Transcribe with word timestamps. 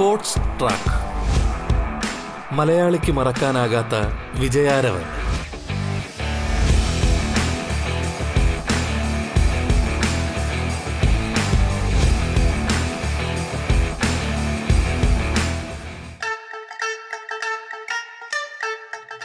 Sports 0.00 0.34
track. 0.34 0.92
മലയാളിക്ക് 2.54 3.12
മറക്കാനാകാത്ത 3.12 3.94
വിജയാരവൻ. 4.40 5.02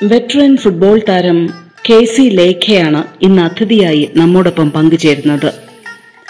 veteran 0.08 0.58
football 0.58 1.02
താരം 1.10 1.54
കെ 1.90 2.06
സി 2.06 2.22
ലേഖയാണ് 2.22 3.04
ഇന്ന് 3.22 3.42
അതിഥിയായി 3.42 4.12
നമ്മോടൊപ്പം 4.16 4.72
പങ്കുചേരുന്നത്. 4.72 5.54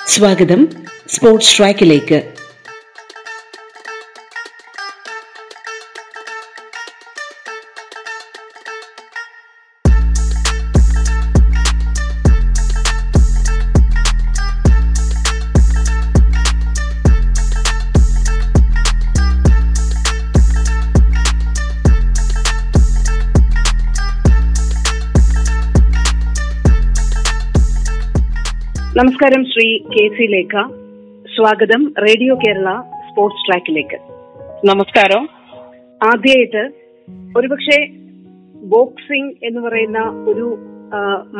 സ്വാഗതം 0.07 0.67
സ്പോർട്സ് 1.07 1.57
ട്രാക്കിലേക്ക്. 1.57 2.34
നമസ്കാരം 28.97 29.41
ശ്രീ 29.43 29.69
കെ 29.93 30.03
സി 30.17 30.25
ലേഖ. 30.33 30.61
സ്വാഗതം 31.35 31.81
റേഡിയോ 32.03 32.35
കേരള 32.35 32.69
സ്പോർട്സ് 33.07 33.41
ട്രാക്കിലേക്ക്. 33.47 33.97
നമസ്കാരം. 34.67 35.23
ആദ്യമായിട്ട് 36.03 36.61
ഒരുപക്ഷെ 37.37 37.79
ബോക്സിംഗ് 38.73 39.33
എന്ന് 39.43 39.61
പറയുന്ന 39.65 39.99
ഒരു 40.29 40.45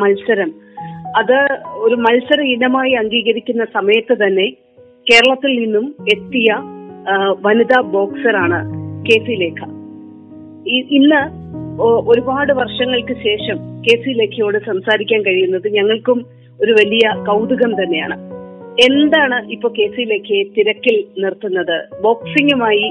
മത്സരം. 0.02 0.52
അത് 1.20 1.38
ഒരു 1.86 1.94
മത്സര 1.94 2.40
ഇനമായി 2.54 2.92
അംഗീകരിക്കുന്ന 3.02 3.64
സമയത്ത് 3.74 4.16
തന്നെ 4.24 4.46
കേരളത്തിൽ 5.10 5.52
നിന്നും 5.62 5.94
എത്തിയ 6.14 6.60
വനിതാ 7.46 7.80
ബോക്സറാണ് 7.96 8.60
കെ 9.08 9.18
സി 9.26 9.36
ലേഖ. 9.44 9.60
ഇന്ന് 10.98 11.22
ഒരുപാട് 12.12 12.52
വർഷങ്ങൾക്ക് 12.52 13.16
ശേഷം 13.28 13.58
കെ 13.86 13.96
സി 14.04 14.10
ലേഖയോട് 14.22 14.58
സംസാരിക്കാൻ 14.66 15.22
കഴിയുന്നത് 15.22 15.68
ഞങ്ങൾക്കും 15.68 16.20
ഒരു 16.62 16.72
വലിയ 16.72 17.06
കൗതുകം 17.28 17.72
തന്നെയാണ്. 17.82 18.16
എന്താണ് 18.86 19.50
ഇപ്പോൾ 19.50 19.68
കെ 19.68 19.86
സി 19.86 20.02
ലേഖയെ 20.02 20.42
തിരക്കിൽ 20.42 21.04
നിർത്തുന്നത്? 21.18 22.02
ബോക്സിംഗുമായി 22.02 22.86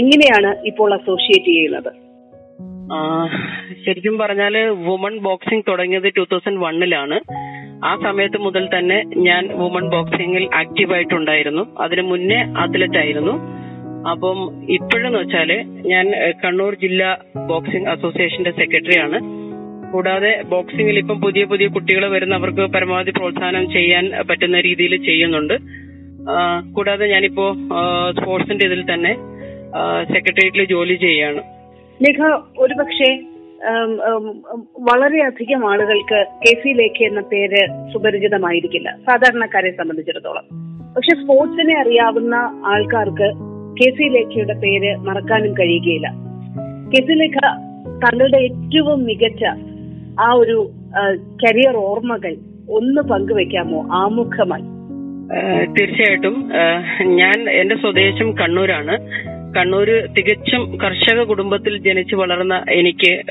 എങ്ങനെയാണ് 0.00 0.66
ഇപ്പോൾ 0.66 0.94
അസോസിയേറ്റ് 0.94 1.46
ചെയ്യുന്നത്? 1.46 1.90
ശരിക്കും 3.84 4.18
പറഞ്ഞാൽ 4.18 4.56
വുമൺ 4.68 5.18
ബോക്സിംഗ് 5.18 5.64
തുടങ്ങിയത് 5.68 6.08
ടൂ 6.16 6.24
തൗസൻഡ് 6.32 6.62
വണ്ണിലാണ്. 6.64 7.18
ആ 7.84 7.96
സമയത്ത് 8.04 8.38
മുതൽ 8.38 8.68
തന്നെ 8.78 9.02
ഞാൻ 9.16 9.48
വുമൺ 9.52 9.90
ബോക്സിംഗിൽ 9.90 10.48
ആക്റ്റീവായിട്ടുണ്ടായിരുന്നു. 10.54 11.76
അതിനു 11.78 12.02
മുന്നേ 12.02 12.36
അത്ലറ്റ് 12.36 12.98
ആയിരുന്നു 12.98 13.34
അപ്പം 14.10 14.38
ഇപ്പോഴെന്ന് 14.68 15.18
വെച്ചാൽ 15.18 15.50
ഞാൻ 15.86 16.06
കണ്ണൂർ 16.44 16.74
ജില്ലാ 16.74 17.16
ബോക്സിംഗ് 17.36 17.88
അസോസിയേഷന്റെ 17.88 18.50
സെക്രട്ടറി 18.50 18.98
ആണ് 18.98 19.18
കൂടാതെ 19.94 20.30
ബോക്സിംഗിൽ 20.52 20.96
ഇപ്പം 20.98 21.20
പുതിയ 21.20 21.42
പുതിയ 21.50 21.66
കുട്ടികൾ 21.66 22.04
വരുന്നവർക്ക് 22.10 22.64
പരമാവധി 22.74 23.10
പ്രോത്സാഹനം 23.10 23.66
ചെയ്യാൻ 23.72 24.04
പറ്റുന്ന 24.30 24.60
രീതിയിൽ 24.60 24.94
ചെയ്യുന്നുണ്ട്. 25.04 25.54
കൂടാതെ 26.74 27.06
ഞാനിപ്പോ 27.06 27.44
സ്പോർട്സിന്റെ 28.18 28.64
ഇതിൽ 28.66 28.82
തന്നെ 28.82 29.12
സെക്രട്ടേറിയറ്റിൽ 30.12 30.64
ജോലി 30.64 30.94
ചെയ്യാണ്. 30.94 31.40
ലേഖ 32.02 32.20
ഒരുപക്ഷെ 32.58 33.10
വളരെയധികം 34.88 35.62
ആളുകൾക്ക് 35.72 36.18
കെ 36.42 36.52
സി 36.62 36.72
ലേഖ 36.80 36.98
എന്ന 37.08 37.20
പേര് 37.32 37.60
സുപരിചിതമായിരിക്കില്ല. 37.92 38.88
സാധാരണക്കാരെ 39.06 39.70
സംബന്ധിച്ചിടത്തോളം. 39.70 40.46
പക്ഷെ 40.96 41.14
സ്പോർട്സിനെ 41.20 41.76
അറിയാവുന്ന 41.80 42.34
ആൾക്കാർക്ക് 42.72 43.28
കെ 43.78 43.88
സി 43.98 44.08
ലേഖയുടെ 44.16 44.56
പേര് 44.64 44.90
മറക്കാനും 45.08 45.54
കഴിയുകയില്ല. 45.60 46.10
കെ 46.92 47.00
സി 47.06 47.16
ലേഖ 47.22 47.38
തങ്ങളുടെ 48.04 48.38
ഏറ്റവും 48.38 48.98
മികച്ച 49.04 49.44
ആ 50.20 50.32
ഒരു 50.32 50.70
കരിയർ 51.42 51.76
ഓർമ്മകൾ 51.76 52.36
ഒന്ന് 52.70 53.02
പങ്കുവെക്കാമോ? 53.02 53.88
ആമുഖമായി. 53.92 54.62
തീർച്ചയായിട്ടും. 55.66 56.50
ഞാൻ 57.04 57.50
എന്റെ 57.50 57.74
സ്വദേശം 57.74 58.32
കണ്ണൂരാണ്. 58.38 58.94
കണ്ണൂര് 59.56 60.08
തികച്ചും 60.16 60.78
കർഷക 60.78 61.22
കുടുംബത്തിൽ 61.22 61.78
ജനിച്ചു 61.78 62.16
വളർന്ന 62.16 62.64
എനിക്ക് 62.70 63.22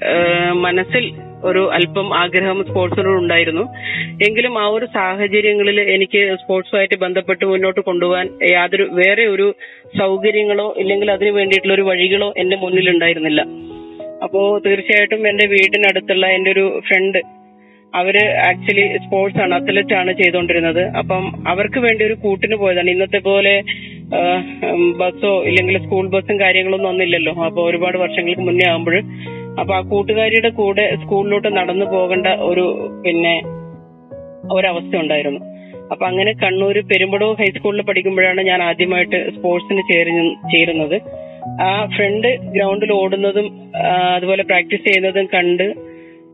മനസ്സിൽ 0.52 1.12
ഒരു 1.44 1.72
അല്പം 1.72 2.18
ആഗ്രഹം 2.18 2.64
സ്പോർട്സിനോട് 2.64 3.18
ഉണ്ടായിരുന്നു. 3.18 3.62
എങ്കിലും 4.28 4.60
ആ 4.60 4.66
ഒരു 4.68 4.86
സാഹചര്യങ്ങളിൽ 4.86 5.82
എനിക്ക് 5.82 6.38
സ്പോർട്സുമായിട്ട് 6.42 7.00
ബന്ധപ്പെട്ട് 7.00 7.46
മുന്നോട്ട് 7.46 7.82
കൊണ്ടുപോകാൻ 7.82 8.30
യാതൊരു 8.52 8.88
വേറെ 8.92 9.26
ഒരു 9.26 9.56
സൗകര്യങ്ങളോ 10.00 10.76
ഇല്ലെങ്കിൽ 10.78 11.12
അതിനു 11.12 11.32
വേണ്ടിയിട്ടുള്ള 11.32 11.74
ഒരു 11.74 11.82
വഴികളോ 11.82 12.34
എന്റെ 12.38 12.58
മുന്നിൽ 12.58 12.90
ഉണ്ടായിരുന്നില്ല 12.90 13.73
അപ്പോ 14.24 14.62
തീർച്ചയായിട്ടും 14.66 15.28
എന്റെ 15.28 15.46
വീടിനടുത്തുള്ള 15.46 16.28
എന്റെ 16.28 16.52
ഒരു 16.52 16.82
ഫ്രണ്ട് 16.88 17.18
അവർ 17.96 18.16
ആക്ച്വലി 18.50 18.98
സ്പോർട്സ് 18.98 19.42
ആണ് 19.42 19.56
അത്ലറ്റ് 19.56 19.94
ആണ് 19.94 20.14
ചെയ്തുകൊണ്ടിരുന്നത് 20.14 20.82
അപ്പം 20.98 21.48
അവർക്ക് 21.48 21.80
വേണ്ടി 21.80 22.06
ഒരു 22.06 22.14
കൂട്ടിന് 22.14 22.56
പോയതാണ്. 22.56 22.90
ഇന്നത്തെ 22.90 23.18
പോലെ 23.18 23.64
ബസ്സോ 24.98 25.44
ഇല്ലെങ്കിൽ 25.44 25.78
സ്കൂൾ 25.84 26.10
ബസ്സും 26.10 26.40
കാര്യങ്ങളൊന്നും 26.40 26.90
ഒന്നില്ലല്ലോ 26.90 27.34
അപ്പൊ 27.34 27.70
ഒരുപാട് 27.70 27.98
വർഷങ്ങൾക്ക് 27.98 28.42
മുന്നേ 28.42 28.70
ആകുമ്പോൾ 28.70 28.98
അപ്പൊ 29.60 29.76
ആ 29.76 29.82
കൂട്ടുകാരിയുടെ 29.82 30.50
കൂടെ 30.50 30.96
സ്കൂളിലോട്ട് 30.96 31.48
നടന്നു 31.48 31.86
പോകേണ്ട 31.86 32.28
ഒരു 32.28 32.66
പിന്നെ 33.06 33.36
ഒരവസ്ഥ 34.54 34.96
ഉണ്ടായിരുന്നു. 34.98 35.40
അപ്പൊ 35.92 36.06
അങ്ങനെ 36.06 36.34
കണ്ണൂർ 36.34 36.80
പെരുമ്പടവ് 36.80 37.36
ഹൈസ്കൂളിൽ 37.36 37.82
പഠിക്കുമ്പോഴാണ് 37.82 38.42
ഞാൻ 38.42 38.64
ആദ്യമായിട്ട് 38.64 39.30
സ്പോർട്സിന് 39.36 39.82
ചേരുന്ന- 39.94 40.36
ചേരുന്നത്. 40.52 40.98
ആ 41.62 41.86
ഫ്രണ്ട് 41.86 42.38
ഗ്രൗണ്ടിൽ 42.52 42.94
ഓടുന്നതും 42.94 43.72
അതുപോലെ 44.16 44.44
പ്രാക്ടീസ് 44.44 44.88
ചെയ്യുന്നതും 44.88 45.26
കണ്ട് 45.26 45.74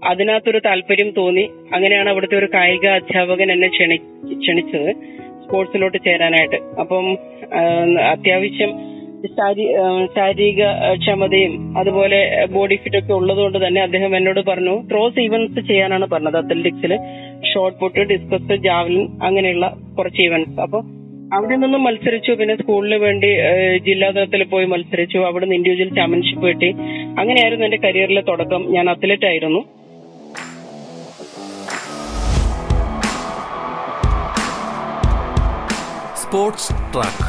അതിനകത്തൊരു 0.03 0.59
താല്പര്യം 0.65 1.09
തോന്നി. 1.09 1.49
അങ്ങനെയാണ് 1.75 2.09
അവിടുത്തെ 2.09 2.35
ഒരു 2.37 2.45
കായിക 2.53 2.87
അധ്യാപകൻ 2.87 3.51
എന്നെ 3.51 3.67
ക്ഷണി 3.67 3.95
ക്ഷണിച്ചത് 4.35 4.93
സ്പോർട്സിലോട്ട് 5.43 5.97
ചേരാനായിട്ട്. 6.05 6.55
അപ്പം 6.79 7.17
അത്യാവശ്യം 8.11 8.89
ശാരീ- 9.27 9.71
ശാരീരിക 10.15 10.63
ക്ഷമതയും 10.95 11.77
അതുപോലെ 11.77 12.45
ബോഡി 12.51 12.75
ഫിറ്റ് 12.75 12.97
ഒക്കെ 12.97 13.13
ഉള്ളതുകൊണ്ട് 13.13 13.67
തന്നെ 13.67 13.81
അദ്ദേഹം 13.81 14.17
എന്നോട് 14.17 14.39
പറഞ്ഞു 14.45 14.87
ത്രോസ് 14.91 15.19
ഇവന്റ്സ് 15.19 15.67
ചെയ്യാനാണ് 15.67 16.05
പറഞ്ഞത് 16.05 16.37
അത്ലറ്റിക്സിൽ 16.37 16.97
ഷോർട്ട് 17.53 17.79
പുട്ട് 17.79 17.99
ഡിസ്കസ് 17.99 18.55
ജാവലിൻ 18.55 19.07
അങ്ങനെയുള്ള 19.23 19.77
കുറച്ച് 19.97 20.21
ഇവന്റ്സ് 20.21 20.61
അപ്പൊ 20.61 20.81
അവിടെ 21.33 21.55
നിന്നും 21.55 21.83
മത്സരിച്ചു. 21.83 22.31
പിന്നെ 22.31 22.55
സ്കൂളിന് 22.57 22.95
വേണ്ടി 22.95 23.27
ജില്ലാ 23.77 24.09
തലത്തിൽ 24.11 24.43
പോയി 24.43 24.65
മത്സരിച്ചു. 24.65 25.17
അവിടെ 25.17 25.45
നിന്ന് 25.45 25.55
ഇൻഡിവിജ്വൽ 25.55 25.95
ചാമ്പ്യൻഷിപ്പ് 25.95 26.47
കിട്ടി. 26.47 26.69
അങ്ങനെയായിരുന്നു 27.19 27.65
എന്റെ 27.65 27.77
കരിയറിലെ 27.77 28.21
തുടക്കം. 28.21 28.71
ഞാൻ 28.71 28.89
അത്ലറ്റ് 28.89 29.25
ആയിരുന്നു. 29.25 29.61
സ്പോർട്സ് 36.23 36.73
ട്രാക്ക് 36.93 37.27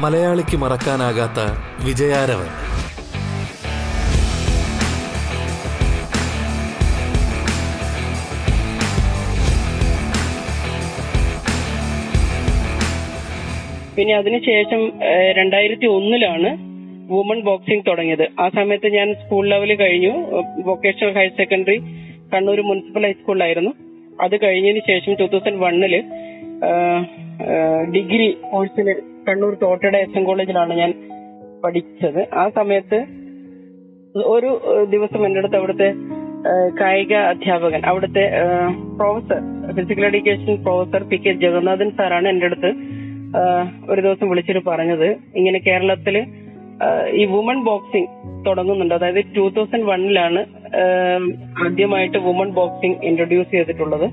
മലയാളിക്ക് 0.00 0.56
മറക്കാനാകാത്ത 0.56 1.40
വിജയാരവൻ. 1.86 2.69
പിന്നെ 13.96 14.14
അതിനുശേഷം 14.20 14.80
രണ്ടായിരത്തി 15.38 15.86
ഒന്നിലാണ് 15.96 16.50
വുമൺ 17.12 17.38
ബോക്സിംഗ് 17.48 17.84
തുടങ്ങിയത്. 17.88 18.24
ആ 18.42 18.44
സമയത്ത് 18.56 18.88
ഞാൻ 18.96 19.08
സ്കൂൾ 19.20 19.44
ലെവൽ 19.52 19.70
കഴിഞ്ഞു. 19.82 20.12
Vocational 20.68 21.12
higher 21.18 21.32
secondary 21.40 21.78
Kannur 22.32 22.60
municipal 22.68 23.04
ഹൈസ്കൂളിലായിരുന്നു 23.08 23.72
അത് 24.24 24.34
കഴിഞ്ഞതിന് 24.44 24.82
ശേഷം 24.90 25.12
ടൂ 25.20 25.26
തൗസൻഡ് 25.32 25.62
വണ്ണിൽ 25.64 25.94
ഡിഗ്രി 27.94 28.28
കോഴ്സിൽ 28.50 28.88
കണ്ണൂർ 29.28 29.52
തോട്ടയുടെ 29.62 29.98
എസ് 30.04 30.16
എൻ 30.18 30.24
കോളേജിലാണ് 30.28 30.72
ഞാൻ 30.82 30.90
പഠിച്ചത്. 31.64 32.20
ആ 32.42 32.44
സമയത്ത് 32.58 32.98
ഒരു 34.34 34.50
ദിവസം 34.94 35.20
എന്റെ 35.26 35.40
അടുത്ത് 35.42 35.58
അവിടുത്തെ 35.60 35.88
കായിക 36.80 37.14
അധ്യാപകൻ 37.32 37.80
അവിടുത്തെ 37.90 38.24
professor 38.98 39.40
physical 39.78 40.06
education 40.10 40.54
professor 40.66 41.02
P 41.10 41.16
K 41.24 41.32
Jagannathan 41.42 41.90
സാറാണ് 41.98 42.28
എന്റെ 42.32 42.46
അടുത്ത് 42.50 42.70
ഒരു 43.90 44.00
ദിവസം 44.00 44.28
വിളിച്ചിട്ട് 44.28 44.64
പറഞ്ഞത്. 44.66 45.16
ഇങ്ങനെ 45.34 45.58
കേരളത്തിൽ 45.58 46.26
ഈ 47.12 47.24
വുമൺ 47.24 47.64
ബോക്സിംഗ് 47.64 48.08
തുടങ്ങുന്നുണ്ട്. 48.46 48.94
അതായത് 48.94 49.24
ടൂ 49.36 49.48
തൗസൻഡ് 49.48 49.82
വണ്ണിലാണ് 49.82 50.44
ആദ്യമായിട്ട് 51.64 52.18
വുമൺ 52.18 52.50
ബോക്സിംഗ് 52.50 52.96
ഇൻട്രൊഡ്യൂസ് 53.04 53.50
ചെയ്തിട്ടുള്ളത്. 53.50 54.06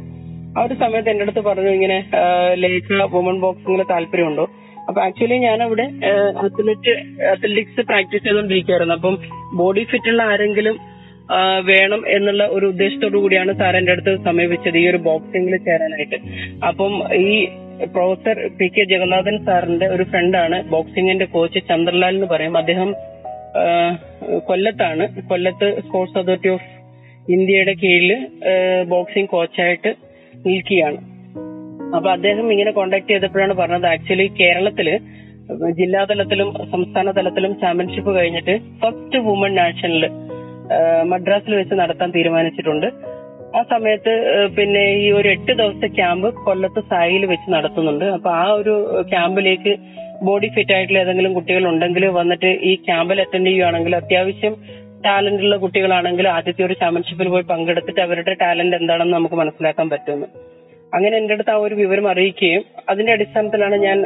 ആ 0.59 0.63
ഒരു 0.63 0.73
സമയത്ത് 0.73 1.09
എന്റെ 1.09 1.23
അടുത്ത് 1.23 1.39
പറഞ്ഞു 1.39 1.69
ഇങ്ങനെ 1.69 2.09
ലേഖ 2.53 3.03
വുമൺ 3.03 3.39
ബോക്സിംഗിൽ 3.39 3.83
താല്പര്യമുണ്ടോ? 3.89 4.49
അപ്പൊ 4.87 5.01
ആക്ച്വലി 5.01 5.35
ഞാൻ 5.35 5.63
അവിടെ 5.63 5.83
അത്ലറ്റ് 6.43 6.91
അത്ലറ്റിക്സ് 7.23 7.81
പ്രാക്ടീസ് 7.81 8.23
ചെയ്തുകൊണ്ടിരിക്കുകയായിരുന്നു 8.23 8.95
അപ്പം 8.95 9.17
ബോഡി 9.53 9.83
ഫിറ്റ് 9.83 10.09
ഉള്ള 10.09 10.23
ആരെങ്കിലും 10.23 10.96
വേണം 11.61 12.01
എന്നുള്ള 12.07 12.47
ഒരു 12.47 12.65
ഉദ്ദേശത്തോടു 12.65 13.17
കൂടിയാണ് 13.17 13.53
സാർ 13.57 13.75
എന്റെ 13.75 13.91
അടുത്ത് 13.91 14.23
സമീപിച്ചത് 14.25 14.77
ഈ 14.77 14.87
ഒരു 14.87 14.97
ബോക്സിംഗിൽ 14.97 15.57
ചേരാനായിട്ട്. 15.57 16.15
അപ്പം 16.67 17.15
ഈ 17.15 17.45
പ്രൊഫസർ 17.93 18.49
പി 18.59 18.67
കെ 18.67 18.83
ജഗന്നാഥൻ 18.83 19.45
സാറിന്റെ 19.45 19.87
ഒരു 19.87 20.03
ഫ്രണ്ടാണ് 20.03 20.63
ബോക്സിംഗിന്റെ 20.69 21.25
കോച്ച് 21.25 21.59
ചന്ദ്രലാൽ 21.69 22.13
എന്ന് 22.13 22.27
പറയും. 22.27 22.57
അദ്ദേഹം 22.57 22.95
കൊല്ലത്താണ്. 24.45 25.21
കൊല്ലത്ത് 25.21 25.81
സ്പോർട്സ് 25.81 26.17
അതോറിറ്റി 26.17 26.49
ഓഫ് 26.49 26.67
ഇന്ത്യയുടെ 27.31 27.73
കീഴിൽ 27.73 28.27
ബോക്സിംഗ് 28.87 29.29
കോച്ചായിട്ട് 29.29 29.95
നിൽക്കുകയാണ്. 30.45 30.97
അപ്പൊ 31.95 32.09
അദ്ദേഹം 32.11 32.51
ഇങ്ങനെ 32.51 32.71
കോണ്ടാക്ട് 32.71 33.07
ചെയ്തപ്പോഴാണ് 33.07 33.53
പറഞ്ഞത് 33.53 33.85
ആക്ച്വലി 33.85 34.27
കേരളത്തിൽ 34.39 34.99
ജില്ലാതലത്തിലും 35.71 36.71
സംസ്ഥാന 36.71 37.11
തലത്തിലും 37.11 37.59
ചാമ്പ്യൻഷിപ്പ് 37.59 38.15
കഴിഞ്ഞിട്ട് 38.15 38.57
ഫസ്റ്റ് 38.57 39.19
വുമൺ 39.19 39.55
നാഷണൽ 39.55 40.05
മദ്രാസിൽ 41.03 41.55
വെച്ച് 41.55 41.75
നടത്താൻ 41.75 42.09
തീരുമാനിച്ചിട്ടുണ്ട്. 42.17 42.87
ആ 43.57 43.61
സമയത്ത് 43.73 44.13
പിന്നെ 44.57 44.83
ഈ 45.03 45.05
ഒരു 45.11 45.27
എട്ട് 45.29 45.51
ദിവസത്തെ 45.51 45.87
ക്യാമ്പ് 45.87 46.27
കൊല്ലത്ത് 46.47 46.81
സായിൽ 46.91 47.23
വെച്ച് 47.25 47.47
നടത്തുന്നുണ്ട്. 47.53 48.05
അപ്പൊ 48.05 48.29
ആ 48.41 48.45
ഒരു 48.59 48.73
ക്യാമ്പിലേക്ക് 49.13 49.73
ബോഡി 50.27 50.47
ഫിറ്റ് 50.55 50.73
ആയിട്ടുള്ള 50.73 50.99
ഏതെങ്കിലും 50.99 51.33
കുട്ടികൾ 51.33 51.63
ഉണ്ടെങ്കിൽ 51.67 52.05
വന്നിട്ട് 52.19 52.49
ഈ 52.69 52.75
ക്യാമ്പിൽ 52.87 53.17
അറ്റൻഡ് 53.21 53.47
ചെയ്യുകയാണെങ്കിൽ 53.47 53.95
അത്യാവശ്യം 53.95 54.53
ടാലന്റ് 55.05 55.43
ഉള്ള 55.43 55.55
കുട്ടികളാണെങ്കിൽ 55.55 56.27
ആദ്യത്തെ 56.27 56.63
ഒരു 56.63 56.73
ചാമ്പ്യൻഷിപ്പിൽ 56.73 57.27
പോയി 57.27 57.45
പങ്കെടുത്തിട്ട് 57.51 58.01
അവരുടെ 58.01 58.33
ടാലന്റ് 58.33 58.75
എന്താണെന്ന് 58.75 59.15
നമുക്ക് 59.17 59.35
മനസ്സിലാക്കാൻ 59.35 59.89
പറ്റുമെന്ന് 59.89 60.27
അങ്ങനെ 60.93 61.17
എന്റെ 61.17 61.33
അടുത്ത് 61.33 61.51
ആ 61.51 61.57
ഒരു 61.57 61.75
വിവരം 61.75 62.05
അറിയിക്കുകയും 62.11 62.63
അതിന്റെ 62.89 63.11
അടിസ്ഥാനത്തിലാണ് 63.13 63.75
ഞാൻ 63.75 63.97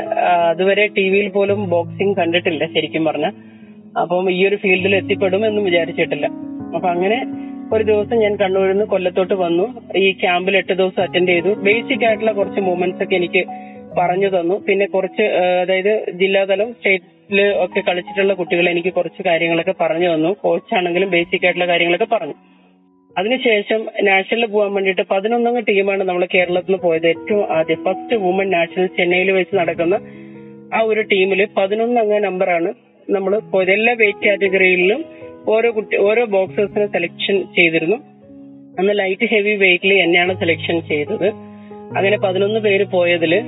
അതുവരെ 0.52 0.86
ടി 0.88 1.06
വിയിൽ 1.10 1.30
പോലും 1.30 1.70
ബോക്സിംഗ് 1.70 2.16
കണ്ടിട്ടില്ല 2.18 2.66
ശരിക്കും 2.76 3.06
പറഞ്ഞ 3.06 3.28
അപ്പം 4.00 4.32
ഈ 4.32 4.48
ഒരു 4.48 4.56
ഫീൽഡിൽ 4.56 4.96
എത്തിപ്പെടും 4.96 5.46
എന്ന് 5.46 5.62
വിചാരിച്ചിട്ടില്ല. 5.62 6.26
അപ്പൊ 6.76 6.90
അങ്ങനെ 6.90 7.26
ഒരു 7.74 7.84
ദിവസം 7.84 8.18
ഞാൻ 8.18 8.36
കണ്ണൂരിൽ 8.36 8.72
നിന്ന് 8.72 8.86
കൊല്ലത്തോട്ട് 8.86 9.34
വന്നു. 9.34 9.98
ഈ 9.98 10.12
ക്യാമ്പിൽ 10.12 10.58
എട്ട് 10.58 10.74
ദിവസം 10.74 11.04
അറ്റൻഡ് 11.04 11.30
ചെയ്തു. 11.30 11.54
ബേസിക് 11.54 12.06
ആയിട്ടുള്ള 12.06 12.32
കുറച്ച് 12.32 12.62
മൂവ്മെന്റ്സ് 12.62 13.04
ഒക്കെ 13.04 13.16
എനിക്ക് 13.16 13.46
പറഞ്ഞു 13.98 14.40
തന്നു. 14.40 14.56
പിന്നെ 14.68 14.86
കുറച്ച് 14.86 15.22
അതായത് 15.62 16.06
ജില്ലാതലം 16.14 16.74
സ്റ്റേറ്റിൽ 16.74 17.42
ഒക്കെ 17.42 17.80
കളിച്ചിട്ടുള്ള 17.80 18.34
കുട്ടികൾ 18.34 18.70
എനിക്ക് 18.70 18.94
കുറച്ച് 18.94 19.24
കാര്യങ്ങളൊക്കെ 19.24 19.74
പറഞ്ഞു 19.82 20.14
തന്നു. 20.14 20.36
കോച്ചാണെങ്കിലും 20.42 21.10
ബേസിക് 21.10 21.46
ആയിട്ടുള്ള 21.46 21.68
കാര്യങ്ങളൊക്കെ 21.68 22.16
പറഞ്ഞു. 22.16 22.34
അതിനുശേഷം 23.18 23.88
നാഷണലിൽ 24.02 24.46
പോകാൻ 24.46 24.74
വേണ്ടിയിട്ട് 24.74 25.02
പതിനൊന്നംഗ 25.12 25.60
ടീമാണ് 25.60 26.04
നമ്മൾ 26.04 26.28
കേരളത്തിൽ 26.34 26.76
പോയത് 26.76 27.08
ഏറ്റവും 27.08 27.52
ആദ്യം. 27.52 27.84
ഫസ്റ്റ് 27.84 28.16
വുമൺ 28.16 28.50
നാഷണൽ 28.50 28.88
ചെന്നൈയിൽ 28.88 29.32
വെച്ച് 29.32 29.56
നടക്കുന്ന 29.56 30.00
ആ 30.74 30.82
ഒരു 30.82 31.02
ടീമിൽ 31.02 31.48
പതിനൊന്നംഗ 31.58 32.14
നമ്പറാണ് 32.14 32.74
നമ്മൾ 33.12 33.64
എല്ലാ 33.70 33.94
വെയിറ്റ് 33.94 34.26
കാറ്റഗറിയിലും 34.26 35.06
ഓരോ 35.48 35.76
കുട്ടി 35.76 35.98
ഓരോ 35.98 36.26
ബോക്സേഴ്സിനെ 36.26 36.86
സെലക്ഷൻ 36.86 37.44
ചെയ്തിരുന്നു. 37.56 37.96
അന്ന് 38.80 39.00
ലൈറ്റ് 39.00 39.26
ഹെവി 39.26 39.56
വെയിറ്റിൽ 39.56 39.94
എന്നെയാണ് 39.94 40.40
സെലക്ഷൻ 40.40 40.82
ചെയ്തത്. 40.82 41.28
അങ്ങനെ 41.98 42.18
പതിനൊന്ന് 42.18 42.60
പേര് 42.60 42.84
പോയതിൽ 42.84 43.42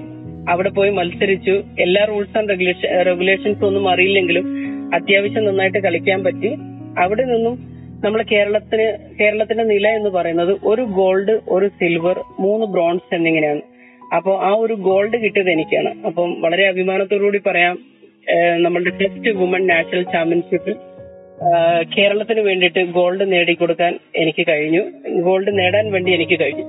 അവിടെ 0.49 0.69
പോയി 0.69 0.89
മത്സരിച്ചു. 0.89 1.63
എല്ലാ 1.79 2.05
റൂൾസ് 2.05 2.37
ആൻഡ് 2.37 2.49
റെഗുലേഷൻ 2.49 3.05
റെഗുലേഷൻസ് 3.05 3.65
ഒന്നും 3.65 3.89
അറിയില്ലെങ്കിലും 3.89 4.45
അത്യാവശ്യം 4.95 5.45
നന്നായിട്ട് 5.45 5.77
കളിക്കാൻ 5.77 6.23
പറ്റി. 6.23 6.55
അവിടെ 6.99 7.23
നിന്നും 7.23 7.59
നമ്മൾ 8.05 8.23
കേരളത്തിന് 8.23 9.17
കേരളത്തിന്റെ 9.19 9.63
നില 9.63 9.87
എന്ന് 9.87 10.09
പറയുന്നത് 10.09 10.57
ഒരു 10.63 10.81
ഗോൾഡ് 10.81 11.39
ഒരു 11.49 11.67
സിൽവർ 11.67 12.23
മൂന്ന് 12.39 12.65
ബ്രോൺസ് 12.65 13.15
എന്നിങ്ങനെയാണ്. 13.15 13.61
അപ്പോൾ 14.15 14.45
ആ 14.45 14.53
ഒരു 14.53 14.73
ഗോൾഡ് 14.73 15.17
കിട്ടിയത് 15.17 15.49
എനിക്കാണ്. 15.49 16.05
അപ്പം 16.05 16.41
വളരെ 16.41 16.67
അഭിമാനത്തോടുകൂടി 16.67 17.39
പറയാം. 17.45 17.92
നമ്മളുടെ 18.57 18.89
ഫസ്റ്റ് 18.89 19.29
വുമൺ 19.29 19.67
നാഷണൽ 19.67 20.03
ചാമ്പ്യൻഷിപ്പിൽ 20.03 20.75
കേരളത്തിന് 21.97 22.39
വേണ്ടിയിട്ട് 22.39 22.79
ഗോൾഡ് 22.79 23.31
നേടിക്കൊടുക്കാൻ 23.31 23.99
എനിക്ക് 24.15 24.45
കഴിഞ്ഞു. 24.47 24.81
ഗോൾഡ് 25.21 25.59
നേടാൻ 25.59 25.91
വേണ്ടി 25.91 26.11
എനിക്ക് 26.13 26.39
കഴിഞ്ഞു. 26.39 26.63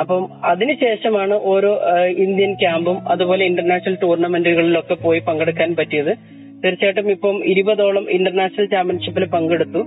അപ്പം 0.00 0.28
അതിനുശേഷമാണ് 0.44 1.34
ഓരോ 1.34 1.80
ഇന്ത്യൻ 2.08 2.54
ക്യാമ്പും 2.54 3.08
അതുപോലെ 3.08 3.44
ഇന്റർനാഷണൽ 3.44 3.96
ടൂർണമെന്റുകളിലൊക്കെ 4.02 4.94
പോയി 4.94 5.18
പങ്കെടുക്കാൻ 5.18 5.76
പറ്റിയത്. 5.76 6.16
തീർച്ചയായിട്ടും 6.64 7.10
ഇപ്പം 7.10 7.44
ഇരുപതോളം 7.44 8.10
ഇന്റർനാഷണൽ 8.10 8.66
ചാമ്പ്യൻഷിപ്പിൽ 8.66 9.24
പങ്കെടുത്തു. 9.24 9.78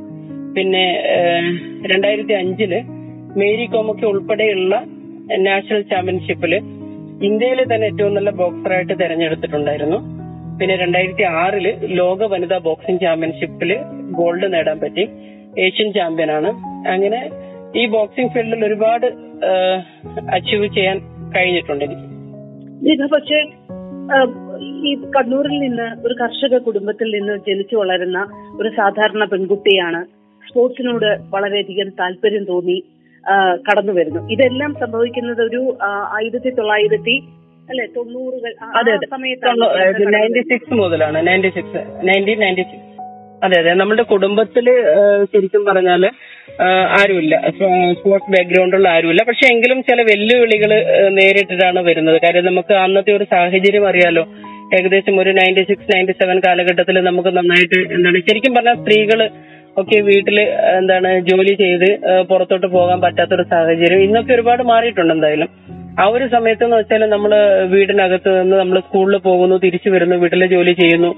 പിന്നെ 0.57 1.03
രണ്ടായിരത്തി 1.93 2.33
അഞ്ചിൽ 2.33 2.81
മേരി 3.38 3.65
കോമൊക്കെ 3.65 4.05
ഉൾപ്പെടെയുള്ള 4.05 4.83
നാഷണൽ 5.38 5.81
ചാമ്പ്യൻഷിപ്പിൽ 5.81 6.55
ഇന്ത്യയിലെ 7.23 7.63
തന്നെ 7.63 7.88
ഏറ്റവും 7.88 8.13
നല്ല 8.13 8.29
ബോക്സറായിട്ട് 8.29 9.00
തെരഞ്ഞെടുത്തിട്ടുണ്ടായിരുന്നു. 9.00 10.16
പിന്നെ 10.59 10.75
രണ്ടായിരത്തി 10.81 11.24
ആറിൽ 11.39 11.65
ലോക 12.00 12.19
വനിതാ 12.33 12.57
ബോക്സിംഗ് 12.68 13.01
ചാമ്പ്യൻഷിപ്പിൽ 13.01 13.71
ഗോൾഡ് 14.19 14.48
നേടാൻ 14.54 14.77
പറ്റി. 14.80 15.04
ഏഷ്യൻ 15.65 15.89
ചാമ്പ്യൻ 15.94 16.30
ആണ് 16.38 16.50
അങ്ങനെ 16.94 17.19
ഈ 17.80 17.83
ബോക്സിംഗ് 17.95 18.31
ഫീൽഡിൽ 18.33 18.65
ഒരുപാട് 18.65 19.07
അച്ചീവ് 20.36 20.68
ചെയ്യാൻ 20.75 20.98
കഴിഞ്ഞിട്ടുണ്ട്. 21.36 21.86
എനിക്ക് 21.86 23.07
പക്ഷേ 23.15 23.39
ഈ 24.89 24.92
കണ്ണൂരിൽ 25.15 25.56
നിന്ന് 25.59 25.88
ഒരു 26.06 26.13
കർഷക 26.21 26.57
കുടുംബത്തിൽ 26.57 27.07
നിന്ന് 27.18 27.33
ജനിച്ചു 27.48 27.75
വളരുന്ന 27.75 28.19
ഒരു 28.62 28.69
സാധാരണ 28.69 29.24
പെൺകുട്ടിയാണ്. 29.31 30.01
സ്പോർട്സിനോട് 30.48 31.10
വളരെയധികം 31.33 31.89
താല്പര്യം 32.00 32.44
തോന്നി 32.44 32.77
കടന്നു 33.68 33.94
വരുന്നു 33.94 34.21
ഇതെല്ലാം 34.33 34.71
സംഭവിക്കുന്നത് 34.81 35.42
ഒരു 35.42 35.62
ആയിരത്തി 36.18 36.50
തൊള്ളായിരത്തി 36.50 37.15
അല്ലെ? 37.67 37.85
തൊണ്ണൂറുകൾ. 37.95 38.51
അതെ 38.79 38.91
അതെ. 38.91 39.05
നയന്റി 40.15 40.41
സിക്സ് 40.51 40.73
മുതലാണ് 40.81 41.19
ninety 41.27 41.49
six 41.57 41.81
nineteen 42.07 42.39
ninety 42.43 42.65
six 42.69 42.85
അതെ 43.45 43.57
അതെ. 43.61 43.71
നമ്മുടെ 43.81 44.03
കുടുംബത്തിൽ 44.11 44.65
ഏഹ്, 44.93 45.25
ശരിക്കും 45.33 45.63
പറഞ്ഞാൽ 45.65 46.03
ആരുമില്ല. 46.99 47.33
സ്പോർട്സ് 47.97 48.31
ബാക്ക്ഗ്രൗണ്ടുള്ള 48.35 48.87
ആരുമില്ല. 48.95 49.23
പക്ഷെ 49.29 49.45
എങ്കിലും 49.53 49.79
ചില 49.89 50.01
വെല്ലുവിളികൾ 50.09 50.71
നേരിട്ടിട്ടാണ് 51.17 51.81
വരുന്നത്. 51.89 52.17
കാര്യം 52.23 52.45
നമുക്ക് 52.45 52.73
അന്നത്തെ 52.85 53.11
ഒരു 53.17 53.25
സാഹചര്യം 53.33 53.87
അറിയാലോ. 53.91 54.23
ഏകദേശം 54.77 55.19
ഒരു 55.21 55.31
നയന്റി 55.31 55.63
സിക്സ് 55.69 55.91
നയന്റി 55.91 56.11
സെവൻ 56.21 56.39
കാലഘട്ടത്തിൽ 56.47 56.97
നമുക്ക് 57.09 57.29
നന്നായിട്ട് 57.37 57.79
എന്താണ് 57.95 58.21
ശരിക്കും 58.29 58.55
പറഞ്ഞാൽ 58.55 58.77
സ്ത്രീകൾ 58.81 59.19
ഒക്കെ 59.81 59.97
വീട്ടിൽ 60.01 60.37
എന്താണ് 60.79 61.09
ജോലി 61.29 61.53
ചെയ്ത് 61.63 61.89
പുറത്തോട്ട് 62.29 62.67
പോകാൻ 62.67 62.99
പറ്റാത്തൊരു 63.01 63.43
സാഹചര്യം 63.53 64.03
ഇന്നൊക്കെ 64.07 64.33
ഒരുപാട് 64.33 64.63
മാറിയിട്ടുണ്ട് 64.71 65.13
എന്തായാലും. 65.13 65.49
ആ 65.99 66.05
ഒരു 66.05 66.27
സമയത്ത് 66.27 66.63
എന്ന് 66.63 66.77
വെച്ചാൽ 66.77 67.10
നമ്മൾ 67.10 67.36
വീടിനകത്ത് 67.63 68.41
നിന്ന് 68.41 68.57
നമ്മൾ 68.57 68.79
സ്കൂളിൽ 68.79 69.17
പോകുന്നു 69.17 69.55
തിരിച്ചു 69.55 69.89
വരുന്നു 69.89 70.15
വീട്ടിലെ 70.15 70.48
ജോലി 70.48 70.72
ചെയ്യുന്നു. 70.72 71.15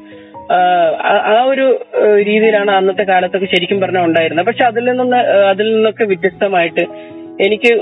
ആ- 1.04 1.44
ഒരു 1.48 1.86
രീതിയിലാണ് 2.18 2.72
അന്നത്തെ 2.72 3.04
കാലത്തൊക്കെ 3.04 3.46
ശരിക്കും 3.46 3.80
പറഞ്ഞാൽ 3.80 4.06
ഉണ്ടായിരുന്നത്. 4.06 4.46
പക്ഷെ 4.46 4.63
അതിൽ 4.63 4.86
നിന്ന് 4.86 5.15
അതിൽ 5.18 5.75
നിന്നൊക്കെ 5.75 6.04
വ്യത്യസ്തമായിട്ട് 6.04 6.82
എനിക്ക് 7.42 7.75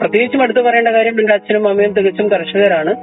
പ്രത്യേകിച്ചും 0.00 0.42
എടുത്തു 0.42 0.60
പറയേണ്ട 0.60 0.88
കാര്യം 0.88 1.20
എന്റെ 1.20 1.32
അച്ഛനും 1.32 1.68
അമ്മയും 1.68 1.92
തികച്ചും 1.92 2.28
കർഷകരാണ്. 2.28 2.94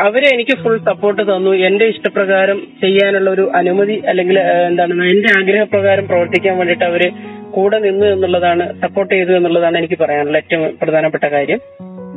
അവരെ 0.00 0.34
എനിക്ക് 0.34 0.56
ഫുൾ 0.56 0.78
സപ്പോർട്ട് 0.78 1.22
തന്നു. 1.22 1.50
എന്റെ 1.50 1.84
ഇഷ്ടപ്രകാരം 1.84 2.62
ചെയ്യാനുള്ള 2.80 3.30
ഒരു 3.30 3.50
അനുമതി 3.54 4.02
അല്ലെങ്കിൽ 4.06 4.38
എന്താണ് 4.40 4.92
എന്റെ 4.92 5.38
ആഗ്രഹപ്രകാരം 5.38 6.08
പ്രവർത്തിക്കാൻ 6.08 6.56
വേണ്ടിയിട്ട് 6.56 6.84
അവർ 6.84 7.12
കൂടെ 7.50 7.78
നിന്നു 7.78 8.06
എന്നുള്ളതാണ് 8.06 8.80
സപ്പോർട്ട് 8.80 9.14
ചെയ്തു 9.14 9.32
എന്നുള്ളതാണ് 9.32 9.78
എനിക്ക് 9.78 9.98
പറയാനുള്ള 9.98 10.38
ഏറ്റവും 10.38 10.78
പ്രധാനപ്പെട്ട 10.82 11.24
കാര്യം. 11.24 11.60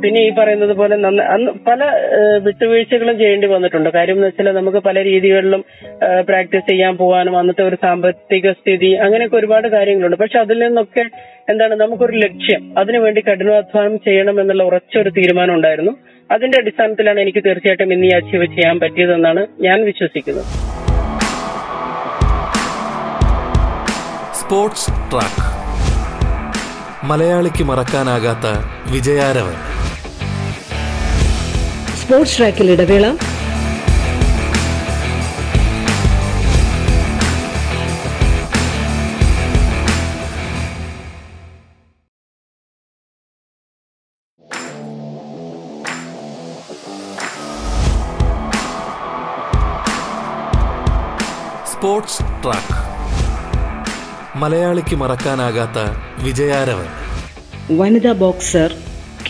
പിന്നെ 0.02 0.20
ഈ 0.26 0.30
പറയുന്നത് 0.30 0.72
പോലെ 0.76 0.96
പല 1.68 1.80
വിട്ടുവീഴ്ചകളും 2.44 3.18
ചെയ്യേണ്ടി 3.18 3.46
വന്നിട്ടുണ്ട്. 3.46 3.88
കാര്യം 3.96 4.14
എന്ന് 4.14 4.26
വെച്ചാൽ 4.26 4.52
നമുക്ക് 4.56 4.78
പല 4.78 5.04
രീതികളിലും 5.04 5.64
പ്രാക്ടീസ് 6.28 6.70
ചെയ്യാൻ 6.70 6.96
പോകാനും 6.96 7.38
അന്നത്തെ 7.38 7.62
ഒരു 7.68 7.76
സാമ്പത്തിക 7.82 8.52
സ്ഥിതി 8.52 8.90
അങ്ങനെയൊക്കെ 9.06 9.36
ഒരുപാട് 9.36 9.68
കാര്യങ്ങളുണ്ട്. 9.68 10.16
പക്ഷെ 10.16 10.38
അതിൽ 10.38 10.58
നിന്നൊക്കെ 10.66 11.04
എന്താണ് 11.48 11.74
നമുക്കൊരു 11.74 12.16
ലക്ഷ്യം. 12.16 12.78
അതിനുവേണ്ടി 12.78 13.20
കഠിനാധ്വാനം 13.20 13.98
ചെയ്യണം 14.06 14.40
എന്നുള്ള 14.40 14.64
ഉറച്ചൊരു 14.64 15.10
തീരുമാനം 15.18 15.54
ഉണ്ടായിരുന്നു. 15.54 15.92
അതിന്റെ 16.30 16.58
അടിസ്ഥാനത്തിലാണ് 16.60 17.20
എനിക്ക് 17.20 17.42
തീർച്ചയായിട്ടും 17.46 17.92
ഇന്ന് 17.92 18.14
അച്ചീവ് 18.16 18.46
ചെയ്യാൻ 18.46 18.80
പറ്റിയതെന്നാണ് 18.80 19.46
ഞാൻ 19.60 19.84
വിശ്വസിക്കുന്നത്. 19.84 20.44
Sports 24.40 24.90
track. 25.12 25.46
മലയാളിക്ക് 27.10 27.64
മറക്കാനാകാത്ത 27.64 28.46
വിജയാരവൻ. 28.94 29.58
സ്പോർട്സ് 32.08 32.38
ട്രാക്കിൽ 32.38 32.70
ഇടവേള. 32.70 33.06
Sports 51.72 52.22
track. 52.44 52.76
മലയാളിക്ക് 54.36 54.96
മറക്കാനാകാത്ത 54.96 55.78
വിജയാരവ് 56.22 56.86
വനിതാ 57.78 58.12
ബോക്സർ 58.12 58.70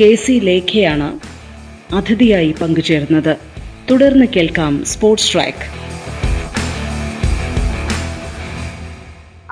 കെ 0.01 0.15
സി 0.15 0.33
ലേഖയാണ് 0.45 1.09
അതിഥിയായി 1.95 2.55
പങ്കുചേർന്നത്. 2.63 3.37
തുടർന്ന് 3.91 4.27
കേൾക്കാം 4.37 4.85
സ്പോർട്സ് 4.85 5.33
ട്രാക്ക് 5.33 5.67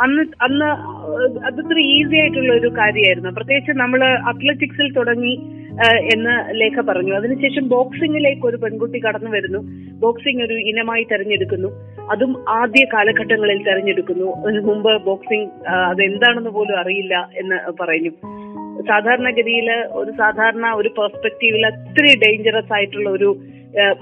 അന്ന് 0.00 0.22
അന്ന് 0.42 0.70
അതത്ര 1.46 1.78
ഈസി 1.78 2.16
ആയിട്ടുള്ള 2.16 2.52
ഒരു 2.52 2.68
കാര്യമായിരുന്നു. 2.78 3.30
പ്രത്യേകിച്ച് 3.30 3.72
നമ്മൾ 3.72 4.00
അത്ലറ്റിക്സിൽ 4.04 4.92
തുടങ്ങി 4.92 5.34
എന്ന് 6.14 6.34
ലേഖ 6.60 6.80
പറഞ്ഞു. 6.80 7.14
അതിനുശേഷം 7.14 7.68
ബോക്സിംഗിലേക്ക് 7.68 8.46
ഒരു 8.46 8.56
പെൺകുട്ടി 8.56 8.98
കടന്നു 8.98 9.30
വരുന്നു. 9.30 9.58
ബോക്സിംഗ് 10.00 10.42
ഒരു 10.42 10.54
ഇനമായി 10.54 11.06
തെരഞ്ഞെടുക്കുന്നു. 11.12 11.68
അതും 12.10 12.32
ആദ്യ 12.48 12.84
കാലഘട്ടങ്ങളിൽ 12.84 13.62
തെരഞ്ഞെടുക്കുന്നു. 13.62 14.36
അതിനു 14.36 14.60
മുമ്പ് 14.60 15.02
ബോക്സിംഗ് 15.04 15.68
അതെന്താണെന്ന് 15.70 16.50
പോലും 16.50 16.78
അറിയില്ല 16.78 17.28
എന്ന് 17.36 17.58
പറഞ്ഞു 17.82 18.12
സാധാരണഗതിയിൽ 18.90 19.68
ഒരു 20.00 20.10
സാധാരണ 20.20 20.66
ഒരു 20.80 20.90
പെർസ്പെക്റ്റീവിൽ 20.98 21.62
അത്രയും 21.70 22.20
ഡേഞ്ചറസ് 22.24 22.74
ആയിട്ടുള്ള 22.78 23.10
ഒരു 23.10 23.30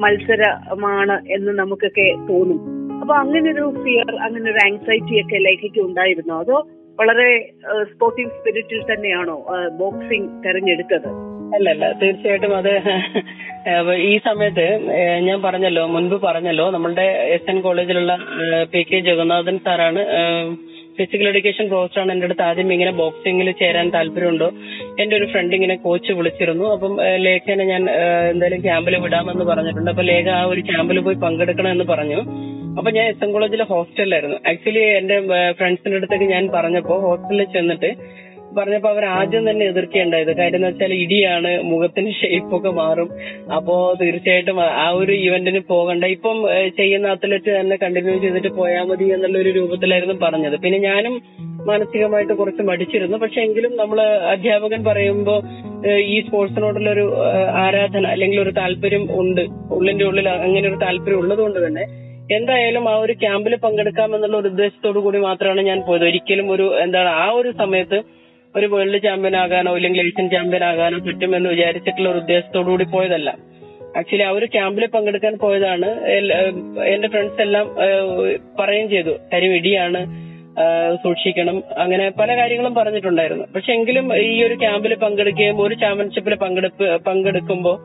മത്സരമാണ് 0.05 1.17
എന്ന് 1.37 1.53
നമുക്കൊക്കെ 1.61 2.09
തോന്നും. 2.31 2.59
അപ്പൊ 3.03 3.15
അങ്ങനെ 3.15 3.49
ഒരു 3.55 3.67
ഫിയർ 3.85 4.11
അങ്ങനെ 4.27 4.47
ഒരു 4.53 4.61
ആങ്സൈറ്റി 4.67 5.15
ഒക്കെ 5.23 5.39
ലേഖയ്ക്ക് 5.47 5.81
ഉണ്ടായിരുന്നോ? 5.89 6.37
അതോ 6.45 6.59
വളരെ 6.99 7.29
സ്പോർട്ടിംഗ് 7.93 8.35
സ്പിരിറ്റിൽ 8.35 8.83
തന്നെയാണോ 8.91 9.37
ബോക്സിംഗ് 9.81 10.29
തെരഞ്ഞെടുത്തത്? 10.45 11.09
അല്ലല്ല 11.57 11.85
തീർച്ചയായിട്ടും 12.03 12.53
അത് 12.57 12.73
ഈ 14.11 14.15
സമയത്ത് 14.29 14.67
ഞാൻ 15.27 15.39
പറഞ്ഞല്ലോ 15.43 15.83
മുൻപ് 15.95 16.17
പറഞ്ഞല്ലോ 16.29 16.71
നമ്മളുടെ 16.71 17.07
എസ് 17.35 17.51
എൻ 17.53 17.59
കോളേജിലുള്ള 17.67 18.13
പി 18.73 18.81
കെ 18.91 18.99
ജഗന്നാഥൻ 19.09 19.59
സാറാണ് 19.67 20.03
ഫിസിക്കൽ 20.99 21.27
എഡ്യൂക്കേഷൻ 21.29 21.69
പ്രൊഫസറാണ് 21.69 22.13
എന്റെ 22.13 22.27
അടുത്ത് 22.29 22.45
ആദ്യം 22.49 22.73
ഇങ്ങനെ 22.73 22.93
ബോക്സിംഗിൽ 23.03 23.51
ചേരാൻ 23.61 23.87
താല്പര്യമുണ്ടോ. 23.95 24.49
എന്റെ 25.03 25.15
ഒരു 25.17 25.27
ഫ്രണ്ട് 25.33 25.55
ഇങ്ങനെ 25.57 25.77
കോച്ച് 25.87 26.13
വിളിച്ചിരുന്നു. 26.13 26.67
അപ്പം 26.75 26.93
ലേഖനെ 27.27 27.65
ഞാൻ 27.65 27.85
എന്തായാലും 28.33 28.63
ക്യാമ്പിൽ 28.63 28.97
വിടാമെന്ന് 29.05 29.45
പറഞ്ഞിട്ടുണ്ട്. 29.45 29.91
അപ്പൊ 29.91 30.05
ലേഖ 30.11 30.29
ആ 30.41 30.45
ഒരു 30.53 30.61
ക്യാമ്പിൽ 30.61 31.01
പോയി 31.01 31.19
പങ്കെടുക്കണം 31.25 31.71
എന്ന് 31.71 31.85
പറഞ്ഞു. 31.85 32.21
അപ്പൊ 32.79 32.91
ഞാൻ 32.91 33.05
എസ് 33.09 33.25
എൻ 33.25 33.33
കോളേജിലെ 33.33 33.65
ഹോസ്റ്റലിലായിരുന്നു 33.65 34.37
ആക്ച്വലി 34.51 34.85
എന്റെ 35.01 35.17
ഫ്രണ്ട്സിന്റെ 35.59 35.97
അടുത്തേക്ക് 35.97 36.25
ഞാൻ 36.25 36.45
പറഞ്ഞപ്പോ 36.55 36.95
ഹോസ്റ്റലിൽ 37.07 37.45
ചെന്നിട്ട് 37.57 37.91
പറഞ്ഞപ്പോ 38.55 38.91
അവർ 38.91 39.05
ആദ്യം 39.05 39.51
തന്നെ 39.51 39.67
എതിർക്കുകയുണ്ടായത് 39.67 40.37
കാര്യം 40.37 40.57
എന്ന് 40.57 40.69
വെച്ചാൽ 40.69 40.95
ഇടിയാണ് 40.95 41.63
മുഖത്തിന്റെ 41.63 42.13
ഷേപ്പ് 42.13 42.57
ഒക്കെ 42.57 42.71
മാറും. 42.71 43.11
അപ്പോ 43.57 43.95
തീർച്ചയായിട്ടും 44.03 44.61
ആ- 44.61 44.91
ഒരു 44.91 45.13
ഇവന്റിന് 45.13 45.61
പോകണ്ട. 45.61 46.05
ഇപ്പം 46.05 46.45
ചെയ്യുന്ന 46.77 47.09
അത്ലറ്റ് 47.09 47.61
തന്നെ 47.61 47.77
കണ്ടിന്യൂ 47.77 48.19
ചെയ്തിട്ട് 48.19 48.49
പോയാൽ 48.49 48.83
മതി 48.83 49.05
എന്നുള്ള 49.05 49.39
ഒരു 49.39 49.49
രൂപത്തിലായിരുന്നു 49.49 50.15
പറഞ്ഞത്. 50.15 50.61
പിന്നെ 50.61 50.79
ഞാനും 50.79 51.23
മാനസികമായിട്ട് 51.41 52.33
കുറച്ച് 52.33 52.63
മടിച്ചിരുന്നു. 52.63 53.17
പക്ഷെ 53.17 53.41
എങ്കിലും 53.41 53.77
നമ്മൾ 53.77 54.01
അധ്യാപകൻ 54.03 54.85
പറയുമ്പോൾ 54.85 55.43
ഈ 55.97 56.21
സ്പോർട്സിനോടുള്ള 56.21 56.91
ഒരു 56.91 57.15
ആരാധന 57.53 58.07
അല്ലെങ്കിൽ 58.07 58.41
ഒരു 58.41 58.51
താല്പര്യം 58.51 59.21
ഉണ്ട്. 59.21 59.41
ഉള്ളിന്റെ 59.71 60.05
ഉള്ളിൽ 60.05 60.29
അങ്ങനെ 60.29 60.69
ഒരു 60.69 60.77
താല്പര്യം 60.77 61.19
ഉള്ളതുകൊണ്ട് 61.19 61.67
തന്നെ 61.67 62.05
എന്തായാലും 62.35 62.89
ആ 62.89 62.97
ഒരു 62.97 63.13
ക്യാമ്പിൽ 63.13 63.57
പങ്കെടുക്കാം 63.57 64.15
എന്നുള്ള 64.15 64.37
ഒരു 64.37 64.49
ഉദ്ദേശത്തോടു 64.49 64.99
കൂടി 64.99 65.19
മാത്രമാണ് 65.19 65.61
ഞാൻ 65.61 65.81
പോയത്. 65.81 66.05
ഒരിക്കലും 66.05 66.51
ഒരു 66.51 66.79
എന്താണ് 66.79 67.09
ആ 67.09 67.31
ഒരു 67.31 67.53
സമയത്ത് 67.59 68.03
ഒരു 68.57 68.67
വേൾഡ് 68.67 69.03
ചാമ്പ്യൻ 69.03 69.37
ആകാനോ 69.37 69.75
അല്ലെങ്കിൽ 69.75 70.07
ഏഷ്യൻ 70.07 70.31
ചാമ്പ്യൻ 70.31 70.65
ആകാനോ 70.65 70.99
പറ്റുമെന്ന് 70.99 71.49
വിചാരിച്ചിട്ടുള്ള 71.49 72.09
ഒരു 72.11 72.19
ഉദ്ദേശത്തോടു 72.19 72.71
കൂടി 72.71 72.85
പോയതല്ല. 72.85 73.31
ആക്ച്വലി 73.97 74.23
ആ 74.23 74.31
ഒരു 74.31 74.47
ക്യാമ്പിൽ 74.47 74.87
പങ്കെടുക്കാൻ 74.87 75.39
പോയതാണ്. 75.39 75.89
എന്റെ 76.85 77.09
ഫ്രണ്ട്സ് 77.09 77.43
എല്ലാം 77.43 77.67
പറയുകയും 78.59 78.89
ചെയ്തു. 78.89 79.13
കാര്യം 79.33 79.55
ഇടിയാണ് 79.55 80.01
സൂക്ഷിക്കണം. 81.05 81.63
അങ്ങനെ 81.79 82.11
പല 82.11 82.37
കാര്യങ്ങളും 82.37 82.75
പറഞ്ഞിട്ടുണ്ടായിരുന്നു. 82.75 83.45
പക്ഷെ 83.55 83.73
എങ്കിലും 83.73 84.17
ഈ 84.17 84.43
ഒരു 84.43 84.55
ക്യാമ്പിൽ 84.55 84.95
പങ്കെടുക്കുകയും 84.95 85.63
ഒരു 85.63 85.75
ചാമ്പ്യൻഷിപ്പിൽ 85.75 86.35
പങ്കെടുപ്പ് 86.35 87.05
പങ്കെടുക്കുമ്പോൾ 87.05 87.77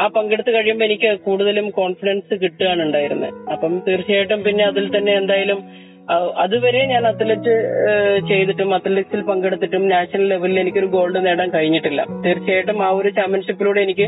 ആ 0.00 0.06
പങ്കെടുത്ത് 0.06 0.50
കഴിയുമ്പോൾ 0.50 0.84
എനിക്ക് 0.84 1.18
കൂടുതലും 1.18 1.70
കോൺഫിഡൻസ് 1.70 2.34
കിട്ടുകയാണ് 2.40 2.82
ഉണ്ടായിരുന്നത്. 2.82 3.50
അപ്പം 3.52 3.82
തീർച്ചയായിട്ടും 3.88 4.42
പിന്നെ 4.42 4.64
അതിൽ 4.64 4.96
തന്നെ 4.96 5.12
എന്തായാലും 5.12 5.89
അതുവരെ 6.16 6.86
ഞാൻ 6.86 7.06
അത്ലറ്റ് 7.06 7.54
ചെയ്തിട്ടും 8.28 8.74
അത്ലറ്റിക്സിൽ 8.74 9.20
പങ്കെടുത്തിട്ടും 9.22 9.88
നാഷണൽ 9.88 10.28
ലെവലിൽ 10.28 10.60
എനിക്കൊരു 10.60 10.86
ഗോൾഡ് 10.86 11.26
നേടാൻ 11.26 11.50
കഴിഞ്ഞിട്ടില്ല. 11.50 12.04
തീർച്ചയായിട്ടും 12.26 12.82
ആ 12.86 12.90
ഒരു 12.90 13.08
ചാമ്പ്യൻഷിപ്പിലൂടെ 13.08 13.80
എനിക്ക് 13.80 14.06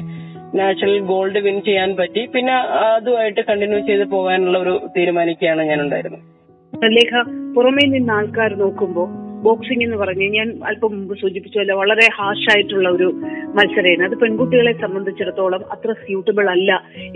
നാഷണൽ 0.54 0.98
ഗോൾഡ് 0.98 1.38
വിൻ 1.38 1.60
ചെയ്യാൻ 1.62 1.96
പറ്റി. 1.96 2.26
പിന്നെ 2.26 2.52
അതുമായിട്ട് 2.96 3.40
കണ്ടിന്യൂ 3.40 3.78
ചെയ്ത് 3.78 4.04
പോകാനുള്ള 4.04 4.58
ഒരു 4.58 4.80
തീരുമാനിക്കുകയാണ് 4.96 5.62
ഞാൻ 5.62 5.80
ഉണ്ടായിരുന്നത് 5.80 6.22
പുറമേ 7.56 7.84
നിന്ന് 7.86 8.12
ആൾക്കാർ 8.12 8.52
നോക്കുമ്പോൾ 8.54 9.08
ബോക്സിംഗ് 9.42 9.84
എന്ന് 9.84 9.96
പറഞ്ഞു 9.96 10.26
ഞാൻ 10.36 10.48
അല്പം 10.66 10.92
മുമ്പ് 10.96 11.14
സൂചിപ്പിച്ചല്ലോ 11.20 11.76
വളരെ 11.76 12.06
ഹാഷ് 12.18 12.48
ആയിട്ടുള്ള 12.54 12.88
ഒരു 12.88 13.08
മത്സരമാണ്. 13.58 14.02
അത് 14.08 14.16
പെൺകുട്ടികളെ 14.20 14.72
സംബന്ധിച്ചിടത്തോളം 14.72 15.62
അത്ര 15.72 15.92
സ്യൂട്ടബിൾ 15.92 16.50
അല്ല 16.50 16.72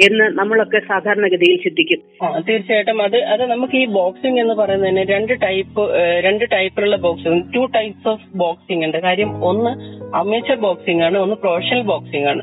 എന്ന് 0.07 0.25
നമ്മളൊക്കെ 0.39 0.81
സാധാരണഗതിയിൽ 0.89 1.57
ചിന്തിക്കും. 1.65 2.01
തീർച്ചയായിട്ടും. 2.49 3.03
അത് 3.03 3.17
അത് 3.35 3.51
നമുക്ക് 3.51 3.77
ഈ 3.77 3.87
ബോക്സിംഗ് 3.87 4.41
എന്ന് 4.41 4.55
പറയുന്നതിന് 4.55 5.05
രണ്ട് 5.15 5.33
ടൈപ്പ് 5.43 5.85
രണ്ട് 6.27 6.45
ടൈപ്പിലുള്ള 6.53 6.97
boxing 6.97 7.55
two 7.55 7.65
types 7.77 8.09
of 8.09 8.37
boxing 8.37 8.85
ഉണ്ട്. 8.85 8.99
കാര്യം 8.99 9.45
ഒന്ന് 9.45 9.73
അമേച്ചർ 10.17 10.59
ബോക്സിംഗ് 10.69 11.05
ആണ് 11.05 11.19
ഒന്ന് 11.19 11.37
പ്രൊഫഷണൽ 11.37 11.83
ബോക്സിംഗ് 11.83 12.29
ആണ്. 12.29 12.43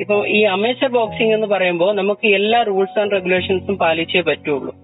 ഇപ്പൊ 0.00 0.26
ഈ 0.26 0.42
അമേച്ചർ 0.56 0.88
ബോക്സിംഗ് 0.88 1.34
എന്ന് 1.34 1.46
പറയുമ്പോൾ 1.46 1.90
നമുക്ക് 1.96 2.26
എല്ലാ 2.26 2.62
റൂൾസ് 2.62 2.98
ആൻഡ് 3.00 3.12
റെഗുലേഷൻസും 3.12 3.78
പാലിച്ചേ 3.78 4.20
പറ്റുള്ളൂ. 4.20 4.74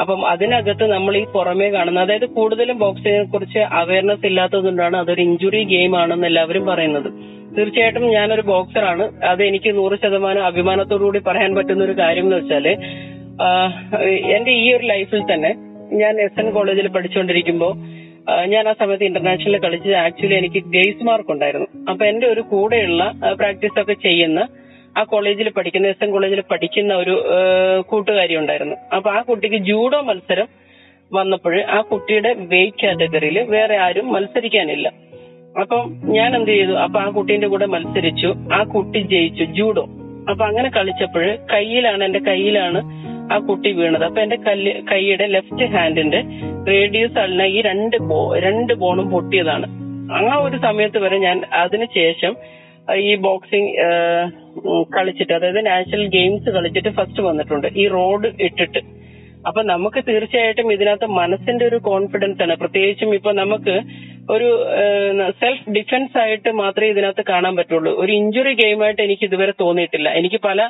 അപ്പം 0.00 0.20
അതിനകത്ത് 0.30 0.86
നമ്മൾ 0.92 1.14
ഈ 1.20 1.24
പുറമേ 1.34 1.68
കാണുന്ന 1.74 2.04
അതായത് 2.06 2.26
കൂടുതലും 2.36 2.78
ബോക്സിങ്ങിനെ 2.84 3.26
കുറിച്ച് 3.32 3.60
അവയർനെസ് 3.80 4.26
ഇല്ലാത്തതുകൊണ്ടാണ് 4.30 4.96
അതൊരു 5.02 5.22
ഇഞ്ചുറി 5.28 5.60
ഗെയിം 5.74 5.92
ആണെന്ന് 6.00 6.26
എല്ലാവരും 6.30 6.64
പറയുന്നത്. 6.70 7.08
തീർച്ചയായിട്ടും 7.56 8.06
ഞാനൊരു 8.16 8.44
ബോക്സറാണ്. 8.52 9.04
അത് 9.32 9.42
എനിക്ക് 9.50 9.70
നൂറ് 9.76 9.96
ശതമാനം 10.04 10.46
അഭിമാനത്തോടു 10.50 11.04
കൂടി 11.04 11.20
പറയാൻ 11.28 11.52
പറ്റുന്ന 11.58 11.84
ഒരു 11.88 11.94
കാര്യം 12.02 12.26
എന്ന് 12.26 12.38
വെച്ചാൽ 12.40 12.66
എന്റെ 14.36 14.52
ഈ 14.62 14.66
ഒരു 14.76 14.84
ലൈഫിൽ 14.92 15.22
തന്നെ 15.32 15.52
ഞാൻ 16.00 16.14
എസ് 16.26 16.40
എൻ 16.40 16.48
കോളേജിൽ 16.56 16.86
പഠിച്ചുകൊണ്ടിരിക്കുമ്പോൾ 16.96 17.72
ഞാൻ 18.52 18.64
ആ 18.68 18.72
സമയത്ത് 18.80 19.06
ഇന്റർനാഷണൽ 19.08 19.56
കളിച്ച് 19.64 19.90
ആക്ച്വലി 20.02 20.36
എനിക്ക് 20.40 20.60
ഗ്രേസ് 20.74 21.02
മാർക്ക് 21.08 21.32
ഉണ്ടായിരുന്നു. 21.34 21.68
അപ്പൊ 21.90 22.02
എന്റെ 22.10 22.26
ഒരു 22.34 22.42
കൂടെയുള്ള 22.52 23.02
പ്രാക്ടീസ് 23.40 23.78
ഒക്കെ 23.82 23.96
ചെയ്യുന്ന 24.06 24.40
ആ 24.98 25.02
കോളേജിൽ 25.04 25.48
പഠിക്കുന്ന 25.50 25.86
എസ് 25.86 26.04
എൻ 26.04 26.10
കോളേജിൽ 26.10 26.40
പഠിക്കുന്ന 26.50 26.94
ഒരു 26.94 27.14
കൂട്ടുകാരി 27.80 28.36
ഉണ്ടായിരുന്നു. 28.36 28.76
അപ്പൊ 28.96 29.10
ആ 29.10 29.20
കുട്ടിക്ക് 29.20 29.56
ജൂഡോ 29.56 30.00
മത്സരം 30.00 30.48
വന്നപ്പോൾ 31.12 31.54
ആ 31.60 31.80
കുട്ടിയുടെ 31.80 32.34
വെയിറ്റ് 32.38 32.86
കാറ്റഗറിയിൽ 32.86 33.38
വേറെ 33.38 33.76
ആരും 33.76 34.12
മത്സരിക്കാനില്ല. 34.12 34.92
അപ്പം 35.60 35.82
ഞാൻ 36.04 36.36
എന്ത് 36.36 36.50
ചെയ്തു? 36.50 36.72
അപ്പൊ 36.72 37.00
ആ 37.00 37.08
കുട്ടീന്റെ 37.08 37.46
കൂടെ 37.46 37.66
മത്സരിച്ചു. 37.66 38.34
ആ 38.52 38.62
കുട്ടി 38.64 38.98
ജയിച്ചു 38.98 39.44
ജൂഡോ. 39.44 39.84
അപ്പൊ 40.30 40.44
അങ്ങനെ 40.46 40.70
കളിച്ചപ്പോൾ 40.70 41.26
കയ്യിലാണ് 41.52 42.04
എന്റെ 42.04 42.18
കയ്യിലാണ് 42.18 42.80
ആ 43.32 43.38
കുട്ടി 43.38 43.72
വീണത്. 43.72 44.04
അപ്പൊ 44.04 44.22
എന്റെ 44.22 44.36
കല്ല് 44.36 44.72
കൈയുടെ 44.92 45.26
ലെഫ്റ്റ് 45.26 45.64
ഹാൻഡിന്റെ 45.64 46.22
റേഡിയസ് 46.68 47.18
അല്ല 47.18 47.46
ഈ 47.46 47.60
രണ്ട് 47.62 47.96
ബോ 48.10 48.20
രണ്ട് 48.46 48.72
ബോണും 48.72 49.10
പൊട്ടിയതാണ്. 49.10 49.66
ആ 50.12 50.36
ഒരു 50.36 50.56
സമയത്ത് 50.56 50.98
വരെ 50.98 51.18
ഞാൻ 51.18 51.44
അതിനുശേഷം 51.52 52.36
ഈ 52.94 53.14
ബോക്സിംഗ് 53.14 53.70
കളിച്ചിട്ട് 54.96 55.32
അതായത് 55.32 55.66
നാഷണൽ 55.66 56.04
ഗെയിംസ് 56.08 56.50
കളിച്ചിട്ട് 56.50 56.88
ഫസ്റ്റ് 56.88 57.22
വന്നിട്ടുണ്ട്. 57.22 57.68
ഈ 57.76 57.88
റോഡ് 57.88 58.28
ഇട്ടിട്ട്. 58.40 58.82
അപ്പൊ 59.48 59.62
നമുക്ക് 59.62 60.00
തീർച്ചയായിട്ടും 60.08 60.72
ഇതിനകത്ത് 60.72 61.06
മനസ്സിന്റെ 61.20 61.64
ഒരു 61.70 61.78
കോൺഫിഡൻസ് 61.90 62.42
ആണ്. 62.42 62.54
പ്രത്യേകിച്ചും 62.56 63.14
ഇപ്പൊ 63.14 63.32
നമുക്ക് 63.32 63.74
ഒരു 64.34 64.48
സെൽഫ് 65.40 65.70
ഡിഫൻസ് 65.70 66.18
ആയിട്ട് 66.18 66.50
മാത്രമേ 66.62 66.88
ഇതിനകത്ത് 66.90 67.24
കാണാൻ 67.28 67.56
പറ്റുള്ളൂ. 67.56 67.92
ഒരു 68.02 68.12
ഇഞ്ചുറി 68.12 68.52
ഗെയിമായിട്ട് 68.62 69.02
എനിക്ക് 69.02 69.24
ഇതുവരെ 69.24 69.52
തോന്നിയിട്ടില്ല. 69.60 70.08
എനിക്ക് 70.20 70.40
പല 70.44 70.68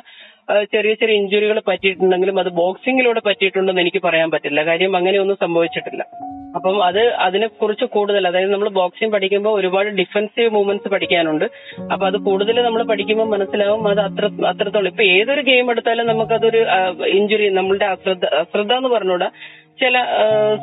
ചെറിയ 0.51 0.93
ചെറിയ 0.93 1.15
ഇഞ്ചുറികൾ 1.15 1.61
പറ്റിയിട്ടുണ്ടെങ്കിലും 1.67 2.39
അത് 2.39 2.49
ബോക്സിംഗിലൂടെ 2.49 3.21
പറ്റിയിട്ടുണ്ടെന്ന് 3.25 3.81
എനിക്ക് 3.81 4.01
പറയാൻ 4.03 4.31
പറ്റില്ല. 4.31 4.63
കാര്യം 4.65 4.97
അങ്ങനെയൊന്നും 4.97 5.37
സംഭവിച്ചിട്ടില്ല. 5.41 6.03
അപ്പം 6.55 6.83
അത് 6.83 6.99
അതിനെ 7.13 7.47
കുറിച്ച് 7.47 7.85
കൂടുതൽ 7.85 8.27
അതായത് 8.27 8.53
നമ്മൾ 8.53 8.69
ബോക്സിംഗ് 8.69 9.13
പഠിക്കുമ്പോൾ 9.13 9.59
ഒരുപാട് 9.59 9.89
ഡിഫൻസീവ് 9.89 10.49
മൂവ്മെന്റ്സ് 10.49 10.87
പഠിക്കാനുണ്ട്. 10.87 11.45
അപ്പൊ 11.93 12.07
അത് 12.07 12.17
കൂടുതൽ 12.17 12.61
നമ്മൾ 12.63 12.83
പഠിക്കുമ്പോൾ 12.83 13.27
മനസ്സിലാവും 13.29 13.87
അത് 13.87 13.99
അത്ര 13.99 14.29
അത്രത്തോളം. 14.47 14.87
ഇപ്പൊ 14.87 15.03
ഏതൊരു 15.03 15.41
ഗെയിം 15.41 15.71
എടുത്താലും 15.71 16.07
നമുക്കതൊരു 16.07 16.65
ഇഞ്ചുറി 17.05 17.49
നമ്മളുടെ 17.49 17.85
അശ്രദ്ധ 17.85 18.25
അശ്രദ്ധ 18.25 18.73
എന്ന് 18.73 18.89
പറഞ്ഞൂടാ 18.89 19.29
ചില 19.79 19.97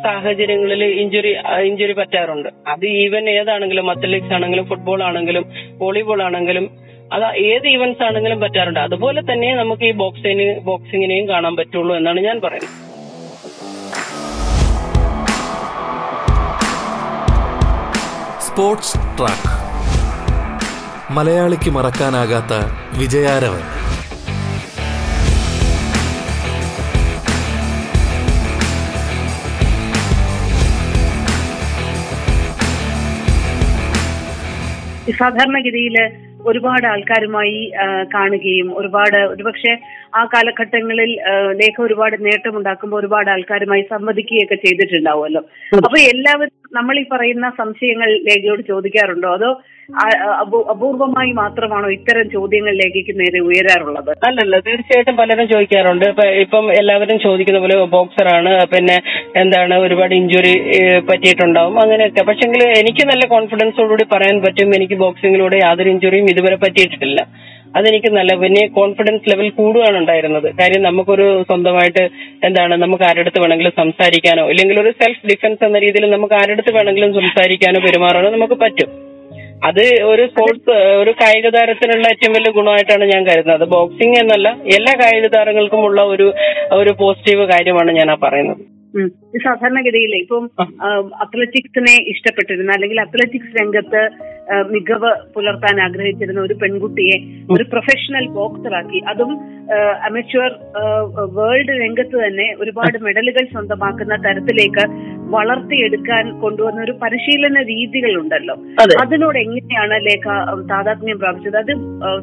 സാഹചര്യങ്ങളിൽ 0.05 0.85
ഇഞ്ചുറി 0.85 1.33
ഇഞ്ചുറി 1.63 1.93
പറ്റാറുണ്ട്. 1.93 2.49
അത് 2.67 2.87
ഈവൻ 2.87 3.31
ഏതാണെങ്കിലും 3.31 3.91
അത്ലറ്റിക്സ് 3.91 4.33
ആണെങ്കിലും 4.33 4.67
ഫുട്ബോൾ 4.67 5.03
ആണെങ്കിലും 5.03 5.45
വോളിബോൾ 5.79 6.23
ആണെങ്കിലും 6.23 6.71
അത് 7.13 7.25
ഏത് 7.25 7.67
ഈവന്റ്സ് 7.69 8.03
ആണെങ്കിലും 8.03 8.41
പറ്റാറുണ്ട്. 8.41 8.81
അതുപോലെ 8.81 9.21
തന്നെ 9.21 9.55
നമുക്ക് 9.55 9.83
ഈ 9.83 9.93
ബോക്സിന് 9.93 10.61
ബോക്സിങ്ങിനെയും 10.61 11.29
കാണാൻ 11.29 11.57
പറ്റുള്ളൂ 11.57 11.97
എന്നാണ് 11.97 12.21
ഞാൻ 12.21 12.41
പറയുന്നത്. 12.41 12.71
Sports 18.47 18.99
track. 19.19 19.53
മലയാളിക്ക് 21.13 21.71
മറക്കാനാകാത്ത 21.71 22.53
വിജയാരവൻ. 22.99 23.65
സാധാരണഗതിയിൽ 35.19 35.97
ഒരുപാട് 36.51 36.87
ആൾക്കാരുമായി 36.87 37.59
കാണുകയും 38.15 38.69
ഒരുപാട് 38.77 39.17
ഒരുപക്ഷെ 39.17 39.73
ആ 40.15 40.23
കാലഘട്ടങ്ങളിൽ 40.25 41.11
ലേഖ 41.61 41.77
ഒരുപാട് 41.83 42.17
നേട്ടമുണ്ടാക്കുമ്പോൾ 42.25 42.99
ഒരുപാട് 43.01 43.31
ആൾക്കാരുമായി 43.31 43.83
സംവദിക്കുകയൊക്കെ 43.83 44.55
ചെയ്തിട്ടുണ്ടാവുമല്ലോ. 44.55 45.43
അപ്പൊ 45.87 45.99
എല്ലാവരും 46.13 46.55
നമ്മൾ 46.73 46.99
ഈ 46.99 47.05
പറയുന്ന 47.13 47.53
സംശയങ്ങൾ 47.59 48.11
ലേഖയോട് 48.29 48.63
ചോദിക്കാറുണ്ടോ? 48.73 49.31
അതോ 49.39 49.51
അപൂർവമായി 50.73 51.31
മാത്രമാണോ 51.41 51.89
ഇത്തരം 51.97 52.27
ചോദ്യങ്ങൾ 52.35 52.75
നേരെ 53.21 53.41
ഉയരാറുള്ളത്? 53.49 54.11
അല്ലല്ല 54.29 54.59
തീർച്ചയായിട്ടും 54.69 55.17
പലരും 55.21 55.47
ചോദിക്കാറുണ്ട്. 55.53 56.07
ഇപ്പൊ 56.45 56.59
എല്ലാവരും 56.81 57.19
ചോദിക്കുന്ന 57.27 57.61
പോലെ 57.65 57.77
ബോക്സറാണ് 57.95 58.53
പിന്നെ 58.75 58.97
എന്താണ് 59.43 59.75
ഒരുപാട് 59.87 60.15
ഇഞ്ചുറി 60.21 60.55
പറ്റിയിട്ടുണ്ടാവും. 61.11 61.77
അങ്ങനെയൊക്കെ. 61.85 62.23
പക്ഷെങ്കിൽ 62.31 62.63
എനിക്ക് 62.81 63.05
നല്ല 63.13 63.27
കോൺഫിഡൻസോടുകൂടി 63.35 64.07
പറയാൻ 64.15 64.39
പറ്റും. 64.47 64.75
എനിക്ക് 64.79 64.99
ബോക്സിംഗിലൂടെ 65.05 65.59
യാതൊരു 65.67 65.93
ഇഞ്ചുറിയും 65.95 66.31
ഇതുവരെ 66.35 66.59
പറ്റിയിട്ടില്ല 66.65 67.21
അതെനിക്ക് 67.79 68.09
നല്ല 68.17 68.33
പിന്നെ 68.41 68.63
കോൺഫിഡൻസ് 68.79 69.29
ലെവൽ 69.31 69.47
കൂടുകയാണ് 69.59 69.97
ഉണ്ടായിരുന്നത്. 70.01 70.49
കാര്യം 70.59 70.83
നമുക്കൊരു 70.89 71.27
സ്വന്തമായിട്ട് 71.51 72.03
എന്താണ് 72.49 72.75
നമുക്ക് 72.83 73.05
ആരടുത്ത് 73.11 73.41
വേണമെങ്കിലും 73.45 73.79
സംസാരിക്കാനോ 73.83 74.45
ഇല്ലെങ്കിൽ 74.55 74.81
ഒരു 74.83 74.91
സെൽഫ് 75.01 75.27
ഡിഫൻസ് 75.31 75.65
എന്ന 75.69 75.79
രീതിയിൽ 75.87 76.07
നമുക്ക് 76.17 76.37
ആരടുത്ത് 76.41 76.75
വേണമെങ്കിലും 76.79 77.15
സംസാരിക്കാനോ 77.21 77.81
പെരുമാറാനോ 77.87 78.31
നമുക്ക് 78.37 78.59
പറ്റും. 78.65 78.91
അത് 79.63 79.85
ഒരു 80.05 80.25
സ്പോർട്സ് 80.31 80.77
ഒരു 81.03 81.13
കായിക 81.21 81.49
താരത്തിനുള്ള 81.57 82.07
ഏറ്റവും 82.13 82.35
വലിയ 82.37 82.53
ഗുണമായിട്ടാണ് 82.57 83.05
ഞാൻ 83.13 83.23
കരുതുന്നത്. 83.29 83.65
ബോക്സിംഗ് 83.75 84.19
എന്നല്ല 84.23 84.49
എല്ലാ 84.77 84.95
കായിക 85.03 85.29
താരങ്ങൾക്കും 85.37 85.83
ഉള്ള 85.89 86.03
ഒരു 86.15 86.29
ഒരു 86.73 86.93
പോസിറ്റീവ് 87.03 87.47
കാര്യമാണ് 87.53 87.93
ഞാൻ 87.93 88.11
ആ 88.11 88.19
പറയുന്നത്. 88.25 88.63
സാധാരണഗതിയിൽ 89.45 90.13
ഇപ്പം 90.17 90.45
അത്ലറ്റിക്സിനെ 91.23 91.95
ഇഷ്ടപ്പെട്ടിരുന്ന 92.13 92.73
അല്ലെങ്കിൽ 92.73 92.99
അത്ലറ്റിക്സ് 93.01 93.55
രംഗത്ത് 93.61 94.03
മികവ് 94.73 95.11
പുലർത്താൻ 95.35 95.77
ആഗ്രഹിച്ചിരുന്ന 95.81 96.41
ഒരു 96.41 96.55
പെൺകുട്ടിയെ 96.63 97.17
ഒരു 97.51 97.65
പ്രൊഫഷണൽ 97.73 98.27
ബോക്സറാക്കി 98.37 99.01
അതും 99.13 99.33
അമച്വർ 100.09 100.51
വേൾഡ് 101.39 101.75
രംഗത്ത് 101.85 102.17
തന്നെ 102.25 102.49
ഒരുപാട് 102.61 102.99
മെഡലുകൾ 103.07 103.47
സ്വന്തമാക്കുന്ന 103.55 104.17
തരത്തിലേക്ക് 104.27 104.85
വളർത്തിയെടുക്കാൻ 105.33 106.25
കൊണ്ടുവന്ന 106.41 106.81
ഒരു 106.83 106.93
പരിശീലന 107.03 107.63
രീതികളുണ്ടല്ലോ. 107.63 108.57
അതിനോട് 109.01 109.39
എങ്ങനെയാണ് 109.39 109.97
ലേഖ 110.07 110.27
താതാത്മ്യം 110.71 111.19
പ്രാപിച്ചത്? 111.19 111.57
അത് 111.57 111.73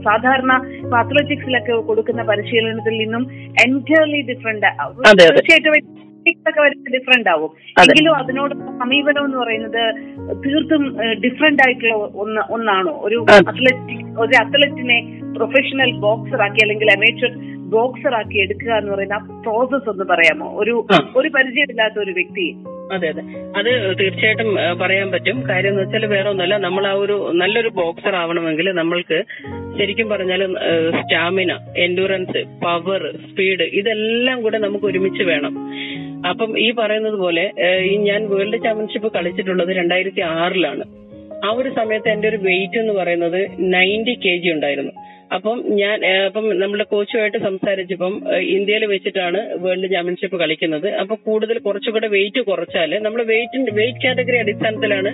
സാധാരണ 0.04 0.54
പാത്രോജിക്സിലൊക്കെ 0.94 1.72
കൊടുക്കുന്ന 1.72 2.24
പരിശീലനത്തിൽ 2.24 2.98
നിന്നും 2.98 3.24
എന്റയർലി 3.68 4.22
ഡിഫറെന്റ്. 4.32 4.68
തീർച്ചയായിട്ടും 5.22 6.00
ഒക്കെ 6.50 6.62
ഡിഫറെന്റ് 6.96 7.30
ആവും. 7.30 7.52
എങ്കിലും 7.82 8.16
അതിനോട് 8.16 8.54
സമീപനം 8.80 9.26
എന്ന് 9.26 9.38
പറയുന്നത് 9.38 9.84
തീർത്തും 10.46 10.84
ഡിഫറെന്റ് 11.26 11.64
ആയിട്ടുള്ള 11.66 11.94
ഒന്ന് 12.24 12.42
ഒന്നാണോ? 12.52 12.92
ഒരു 13.04 13.26
അതെ. 13.30 13.52
അത്ലറ്റിക് 13.52 14.06
ഒരു 14.20 14.36
അത്ലറ്റിനെ 14.44 15.00
പ്രൊഫഷണൽ 15.36 15.92
ബോക്സർ 16.06 16.42
ആക്കി 16.42 16.62
അല്ലെങ്കിൽ 16.62 16.92
അമേച്ചർ 16.98 17.32
ബോക്സർ 17.70 18.14
ആക്കി 18.16 18.38
എടുക്കുക 18.38 18.72
എന്ന് 18.72 18.92
പറയുന്ന 18.92 19.14
ആ 19.14 19.18
പ്രോസസ് 19.18 19.90
ഒന്ന് 19.90 20.04
പറയാമോ? 20.04 20.60
ഒരു. 20.60 20.86
ഒരു 21.18 21.30
പരിചയമില്ലാത്ത 21.30 21.94
ഒരു 22.00 22.12
വ്യക്തി. 22.12 22.56
അതെ 22.94 23.08
അതെ. 23.08 23.22
അത് 23.58 24.00
തീർച്ചയായിട്ടും 24.00 24.80
പറയാൻ 24.80 25.12
പറ്റും. 25.12 25.50
കാര്യം 25.50 25.70
എന്ന് 25.70 25.84
വെച്ചാൽ 25.84 26.06
വേറെ 26.06 26.30
ഒന്നുമല്ല. 26.30 26.58
നമ്മൾ 26.58 26.88
ആ 26.88 26.92
ഒരു 26.92 27.32
നല്ലൊരു 27.34 27.70
ബോക്സർ 27.70 28.16
ആവണമെങ്കിൽ 28.16 28.72
നമ്മൾക്ക് 28.72 29.24
ശരിക്കും 29.80 30.10
പറഞ്ഞാൽ 30.10 30.54
സ്റ്റാമിന 31.02 31.58
എൻഡുറൻസ് 31.78 32.46
പവർ 32.64 33.12
സ്പീഡ് 33.30 33.62
ഇതെല്ലാം 33.62 34.42
കൂടെ 34.42 34.58
നമുക്ക് 34.58 34.86
ഒരുമിച്ച് 34.86 35.24
വേണം. 35.24 35.56
അപ്പം 36.30 36.60
ഈ 36.60 36.72
പറയുന്നത് 36.72 37.14
പോലെ 37.14 37.52
ഈ 37.82 37.96
ഞാൻ 37.96 38.30
വേൾഡ് 38.30 38.64
ചാമ്പ്യൻഷിപ്പ് 38.64 39.14
കളിച്ചിട്ടുള്ളത് 39.14 39.70
രണ്ടായിരത്തി 39.70 40.22
ആറിലാണ്. 40.22 40.84
ആ 41.46 41.50
ഒരു 41.52 41.70
സമയത്ത് 41.70 42.10
എന്റെ 42.10 42.30
ഒരു 42.30 42.38
വെയിറ്റ് 42.38 42.80
എന്ന് 42.80 42.94
പറയുന്നത് 42.94 43.50
നയന്റി 43.60 44.14
കെ 44.14 44.38
ജി 44.38 44.50
ഉണ്ടായിരുന്നു. 44.50 44.92
അപ്പം 45.36 45.58
ഞാൻ 45.80 45.98
അപ്പം 46.28 46.46
നമ്മുടെ 46.62 46.86
കോച്ചുമായിട്ട് 46.92 47.40
സംസാരിച്ചപ്പം 47.46 48.14
ഇന്ത്യയിൽ 48.56 48.84
വെച്ചിട്ടാണ് 48.94 49.40
വേൾഡ് 49.64 49.88
ചാമ്പ്യൻഷിപ്പ് 49.94 50.38
കളിക്കുന്നത്. 50.42 50.88
അപ്പൊ 51.02 51.16
കൂടുതൽ 51.28 51.58
കുറച്ചുകൂടെ 51.68 52.08
വെയിറ്റ് 52.16 52.42
കുറച്ചാൽ 52.50 52.94
നമ്മൾ 53.06 53.22
വെയിറ്റ് 53.32 53.76
വെയിറ്റ് 53.80 54.04
കാറ്റഗറി 54.06 54.40
അടിസ്ഥാനത്തിലാണ് 54.44 55.12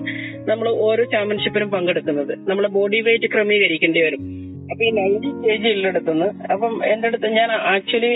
നമ്മൾ 0.49 0.67
ഓരോ 0.87 1.05
ചാമ്പ്യൻഷിപ്പിനും 1.13 1.71
പങ്കെടുക്കുന്നത്. 1.75 2.33
നമ്മളെ 2.49 2.69
ബോഡി 2.77 2.99
വെയിറ്റ് 3.07 3.29
ക്രമീകരിക്കേണ്ടി 3.33 4.03
വരും. 4.07 4.23
അപ്പൊ 4.71 4.83
ഈ 4.85 4.91
നയന്റി 4.99 5.31
കെ 5.41 5.55
ജി 5.63 5.71
ഉള്ളിടത്തുനിന്ന് 5.77 6.29
അപ്പം 6.53 6.73
എന്റെ 6.91 7.07
അടുത്ത് 7.09 7.27
ഞാൻ 7.39 7.49
ആക്ച്വലി 7.73 8.13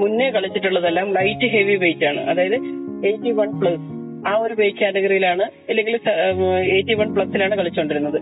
മുന്നേ 0.00 0.26
കളിച്ചിട്ടുള്ളതെല്ലാം 0.36 1.08
ലൈറ്റ് 1.18 1.50
ഹെവി 1.56 1.76
വെയിറ്റ് 1.84 2.06
ആണ്. 2.12 2.22
അതായത് 2.30 2.56
എയ്റ്റി 3.10 3.32
വൺ 3.40 3.52
പ്ലസ് 3.60 3.84
ആ 4.30 4.32
ഒരു 4.44 4.54
വെയിറ്റ് 4.62 4.82
കാറ്റഗറിയിലാണ് 4.82 5.44
അല്ലെങ്കിൽ 5.70 5.94
എയ്റ്റി 6.74 6.94
വൺ 7.00 7.08
പ്ലസിലാണ് 7.16 7.54
കളിച്ചുകൊണ്ടിരുന്നത് 7.60 8.18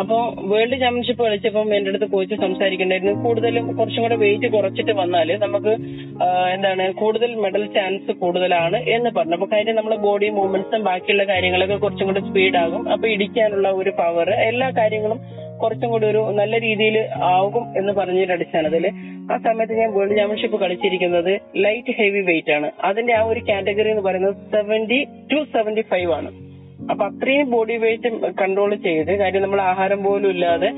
അപ്പോ 0.00 0.16
വേൾഡ് 0.50 0.76
ചാമ്പ്യൻഷിപ്പ് 0.82 1.22
കളിച്ചപ്പം 1.24 1.74
എന്റെ 1.76 1.90
അടുത്ത് 1.90 2.06
കോച്ച് 2.12 2.34
സംസാരിക്കണ്ടായിരുന്നു 2.34 3.12
കൂടുതലും 3.24 3.76
കുറച്ചും 3.78 4.02
കൂടെ 4.02 4.16
വെയിറ്റ് 4.22 4.48
കുറച്ചിട്ട് 4.54 4.92
വന്നാൽ 5.00 5.28
നമുക്ക് 5.44 5.72
എന്താണ് 6.54 6.84
കൂടുതൽ 7.00 7.34
മെഡൽ 7.44 7.64
ചാൻസ് 7.76 8.12
കൂടുതലാണ് 8.22 8.78
എന്ന് 8.96 9.10
പറഞ്ഞു. 9.16 9.34
അപ്പൊ 9.34 9.48
കാര്യം 9.52 9.76
നമ്മുടെ 9.76 9.96
ബോഡി 9.96 10.28
മൂവ്മെന്റ്സും 10.38 10.84
ബാക്കിയുള്ള 10.84 11.24
കാര്യങ്ങളൊക്കെ 11.24 11.76
കുറച്ചും 11.76 12.06
കൂടെ 12.06 12.20
സ്പീഡ് 12.20 12.56
ആകും. 12.56 12.88
അപ്പൊ 12.88 13.08
ഇടിക്കാനുള്ള 13.08 13.68
ഒരു 13.70 13.90
പവർ 13.90 14.30
എല്ലാ 14.30 14.70
കാര്യങ്ങളും 14.78 15.20
കുറച്ചും 15.62 15.90
കൂടി 15.90 16.06
ഒരു 16.06 16.22
നല്ല 16.40 16.54
രീതിയിൽ 16.60 16.96
ആകും 17.34 17.64
എന്ന് 17.78 17.92
പറഞ്ഞൊരു 17.92 18.32
അടിസ്ഥാനത്തിൽ 18.32 18.86
ആ 19.32 19.36
സമയത്ത് 19.36 19.74
ഞാൻ 19.80 19.90
വേൾഡ് 19.96 20.16
ചാമ്പ്യൻഷിപ്പ് 20.16 20.60
കളിച്ചിരിക്കുന്നത് 20.60 21.32
ലൈറ്റ് 21.56 21.92
ഹെവി 21.98 22.22
വെയിറ്റ് 22.30 22.52
ആണ്. 22.52 22.70
അതിന്റെ 22.84 23.12
ആ 23.18 23.22
ഒരു 23.24 23.40
കാറ്റഗറി 23.48 23.90
എന്ന് 23.90 24.02
പറയുന്നത് 24.02 24.34
സെവന്റി 24.50 25.00
ടു 25.32 25.44
സെവന്റി 25.52 25.84
ഫൈവ് 25.92 26.12
ആണ്. 26.12 26.30
അപ്പൊ 26.90 27.04
അത്രയും 27.04 27.50
ബോഡി 27.50 27.74
വെയിറ്റ് 27.76 28.08
കൺട്രോൾ 28.40 28.72
ചെയ്ത് 28.84 29.12
കാര്യം 29.18 29.42
നമ്മൾ 29.42 29.60
ആഹാരം 29.70 30.00
പോലും 30.02 30.30
ഇല്ലാതെ 30.30 30.70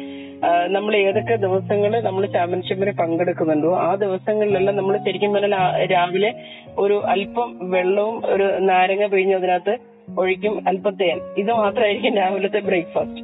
നമ്മൾ 0.68 0.92
ഏതൊക്കെ 1.00 1.34
ദിവസങ്ങൾ 1.36 1.92
നമ്മൾ 2.00 2.24
ചാമ്പ്യൻഷിപ്പിന് 2.26 2.92
പങ്കെടുക്കുന്നുണ്ടോ 2.92 3.70
ആ 3.80 3.90
ദിവസങ്ങളിലെല്ലാം 3.94 4.76
നമ്മൾ 4.76 4.96
ശരിക്കും 4.98 5.32
പറഞ്ഞാൽ 5.32 5.54
രാവിലെ 5.92 6.30
ഒരു 6.78 6.96
അല്പം 7.12 7.50
വെള്ളവും 7.70 8.16
ഒരു 8.32 8.46
നാരങ്ങ 8.62 9.06
പിഴിഞ്ഞ് 9.06 9.36
അതിനകത്ത് 9.36 9.74
ഒഴിക്കും 10.18 10.54
അല്പം 10.68 10.94
തേൻ 10.94 11.18
ഇത് 11.36 11.52
മാത്രമായിരിക്കും 11.52 12.16
രാവിലത്തെ 12.16 12.60
ബ്രേക്ക്ഫാസ്റ്റ് 12.60 13.22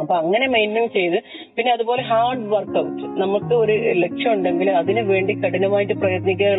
അപ്പൊ 0.00 0.14
അങ്ങനെ 0.14 0.46
മെയിന്റെയിൻ 0.46 0.88
ചെയ്ത് 0.90 1.16
പിന്നെ 1.56 1.70
അതുപോലെ 1.72 2.02
ഹാർഡ് 2.02 2.46
വർക്കൗട്ട് 2.46 3.02
നമുക്ക് 3.20 3.54
ഒരു 3.54 3.74
ലക്ഷ്യം 3.98 4.32
ഉണ്ടെങ്കിൽ 4.32 4.68
അതിനു 4.80 5.02
വേണ്ടി 5.08 5.32
കഠിനമായിട്ട് 5.34 5.94
പ്രയത്നിക്കുക 5.94 6.50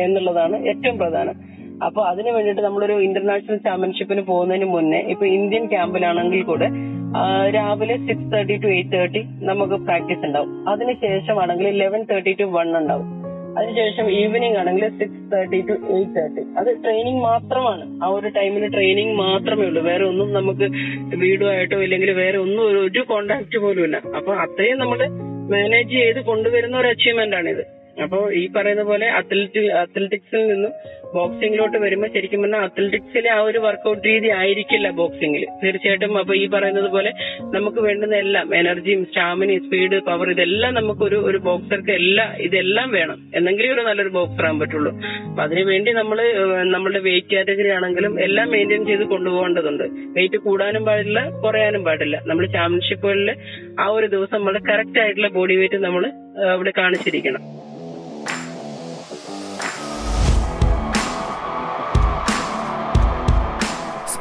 എന്നുള്ളതാണ് 0.00 0.56
ഏറ്റവും 0.70 0.96
പ്രധാനം. 0.98 1.36
അപ്പൊ 1.82 2.02
അതിനു 2.02 2.30
വേണ്ടിയിട്ട് 2.30 2.62
നമ്മളൊരു 2.62 2.92
ഇന്റർനാഷണൽ 2.92 3.56
ചാമ്പ്യൻഷിപ്പിന് 3.56 4.20
പോകുന്നതിന് 4.20 4.64
മുന്നേ 4.64 4.98
ഇപ്പൊ 4.98 5.26
ഇന്ത്യൻ 5.26 5.66
ക്യാമ്പിലാണെങ്കിൽ 5.66 6.42
കൂടെ 6.42 6.68
രാവിലെ 7.54 7.96
six 7.96 8.32
thirty 8.32 8.56
to 8.56 8.66
eight 8.66 8.92
thirty 8.92 9.24
നമുക്ക് 9.42 9.74
പ്രാക്ടീസ് 9.74 10.26
ഉണ്ടാവും. 10.26 10.68
അതിനുശേഷമാണെങ്കിൽ 10.68 11.68
ലെവൻ 11.68 12.02
തേർട്ടി 12.02 12.32
ടു 12.32 12.44
വൺ 12.44 12.76
ഉണ്ടാവും. 12.76 13.24
അതിനുശേഷം 13.58 14.10
ഈവനിങ് 14.10 14.56
ആണെങ്കിൽ 14.56 14.88
six 14.88 15.32
thirty 15.32 15.60
to 15.60 15.72
eight 15.72 16.12
thirty 16.16 16.42
അത് 16.58 16.84
ട്രെയിനിങ് 16.84 17.20
മാത്രമാണ്. 17.20 18.04
ആ 18.04 18.06
ഒരു 18.06 18.28
ടൈമിൽ 18.28 18.72
ട്രെയിനിങ് 18.72 19.14
മാത്രമേ 19.14 19.66
ഉള്ളൂ. 19.66 19.82
വേറെ 19.82 20.04
ഒന്നും 20.04 20.32
നമുക്ക് 20.32 20.70
വീടുമായിട്ടോ 21.16 21.82
ഇല്ലെങ്കിൽ 21.82 22.10
വേറെ 22.10 22.38
ഒന്നും 22.38 22.62
ഒരു- 22.62 23.04
കോണ്ടാക്ട് 23.04 23.58
പോലും 23.58 23.84
ഇല്ല 23.84 23.96
അപ്പൊ 23.96 24.34
അത്രയും 24.34 24.78
നമ്മൾ 24.78 25.08
മാനേജ് 25.50 25.90
ചെയ്ത് 25.90 26.24
കൊണ്ടുവരുന്ന 26.24 26.78
ഒരു 26.78 26.88
അച്ചീവ്മെന്റ് 26.88 27.36
ആണിത്. 27.36 27.83
അപ്പോ 28.02 28.18
ഈ 28.40 28.42
പറയുന്ന 28.56 28.82
പോലെ 28.82 29.06
അത്ലറ്റി 29.18 29.60
അത്ലറ്റിക്സിൽ 29.82 30.42
നിന്നും 30.50 30.72
ബോക്സിംഗിലോട്ട് 31.16 31.78
വരുമ്പോൾ 31.84 32.08
ശരിക്കും 32.14 32.40
പറഞ്ഞാൽ 32.42 32.62
അത്ലറ്റിക്സിലെ 32.66 33.30
ആ 33.34 33.40
ഒരു 33.48 33.58
വർക്കൗട്ട് 33.58 34.02
രീതി 34.08 34.28
ആയിരിക്കില്ല 34.38 34.88
ബോക്സിംഗിൽ 35.00 35.42
തീർച്ചയായിട്ടും 35.62 36.18
അപ്പൊ 36.18 36.34
ഈ 36.34 36.46
പറയുന്നത് 36.54 36.88
പോലെ 36.94 37.10
നമുക്ക് 37.54 37.80
വേണ്ടുന്ന 37.86 38.16
എല്ലാം 38.16 38.54
എനർജിയും 38.60 39.04
സ്റ്റാമിനയും 39.04 39.62
സ്പീഡ് 39.66 39.98
പവർ 40.08 40.30
ഇതെല്ലാം 40.30 40.74
നമുക്ക് 40.74 41.04
ഒരു 41.08 41.18
ഒരു 41.28 41.38
ബോക്സർക്ക് 41.48 41.92
എല്ലാം 42.00 42.30
ഇതെല്ലാം 42.46 42.90
വേണം. 42.98 43.18
എന്നെങ്കിലേ 43.38 43.70
ഒരു 43.74 43.84
നല്ലൊരു 43.88 44.12
ബോക്സർ 44.18 44.44
ആകാൻ 44.48 44.58
പറ്റുള്ളൂ. 44.60 44.92
അപ്പൊ 45.28 45.42
അതിനുവേണ്ടി 45.42 45.92
നമ്മൾ 46.00 46.20
നമ്മളുടെ 46.74 46.98
വെയിറ്റ് 47.08 47.34
കാറ്റഗറി 47.34 47.68
ആണെങ്കിലും 47.68 48.20
എല്ലാം 48.26 48.48
മെയിന്റെയിൻ 48.54 48.84
ചെയ്ത് 48.90 49.04
കൊണ്ടുപോകേണ്ടതുണ്ട്. 49.14 49.86
വെയിറ്റ് 50.16 50.40
കൂടാനും 50.46 50.84
പാടില്ല 50.84 51.20
കുറയാനും 51.44 51.84
പാടില്ല. 51.84 52.16
നമ്മൾ 52.30 52.46
ചാമ്പ്യൻഷിപ്പുകളിൽ 52.56 53.30
ആ 53.84 53.86
ഒരു 53.98 54.06
ദിവസം 54.06 54.36
നമ്മൾ 54.38 54.58
കറക്റ്റ് 54.70 55.00
ആയിട്ടുള്ള 55.04 55.28
ബോഡി 55.38 55.56
വെയിറ്റ് 55.60 55.80
നമ്മൾ 55.86 56.04
അവിടെ 56.54 56.72
കാണിച്ചിരിക്കണം. 56.80 57.44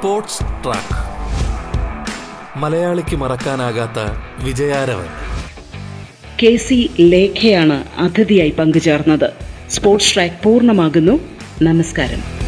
സ്പോർട്സ് 0.03 0.39
ട്രാക്ക്. 0.39 0.95
മലയാളിക്ക് 2.57 3.15
മറക്കാനാകാത്ത 3.15 3.99
വിജയാരവൻ. 4.43 5.05
കെ 6.43 6.55
സി 6.55 6.91
ലേഖയാണ് 6.99 7.83
അതിഥിയായി 7.97 8.49
പങ്കുചേർന്നത്. 8.49 9.29
സ്പോർട്സ് 9.69 10.13
ട്രാക്ക് 10.13 10.43
പൂർണമാകുന്നു. 10.43 11.19
നമസ്കാരം. 11.61 12.42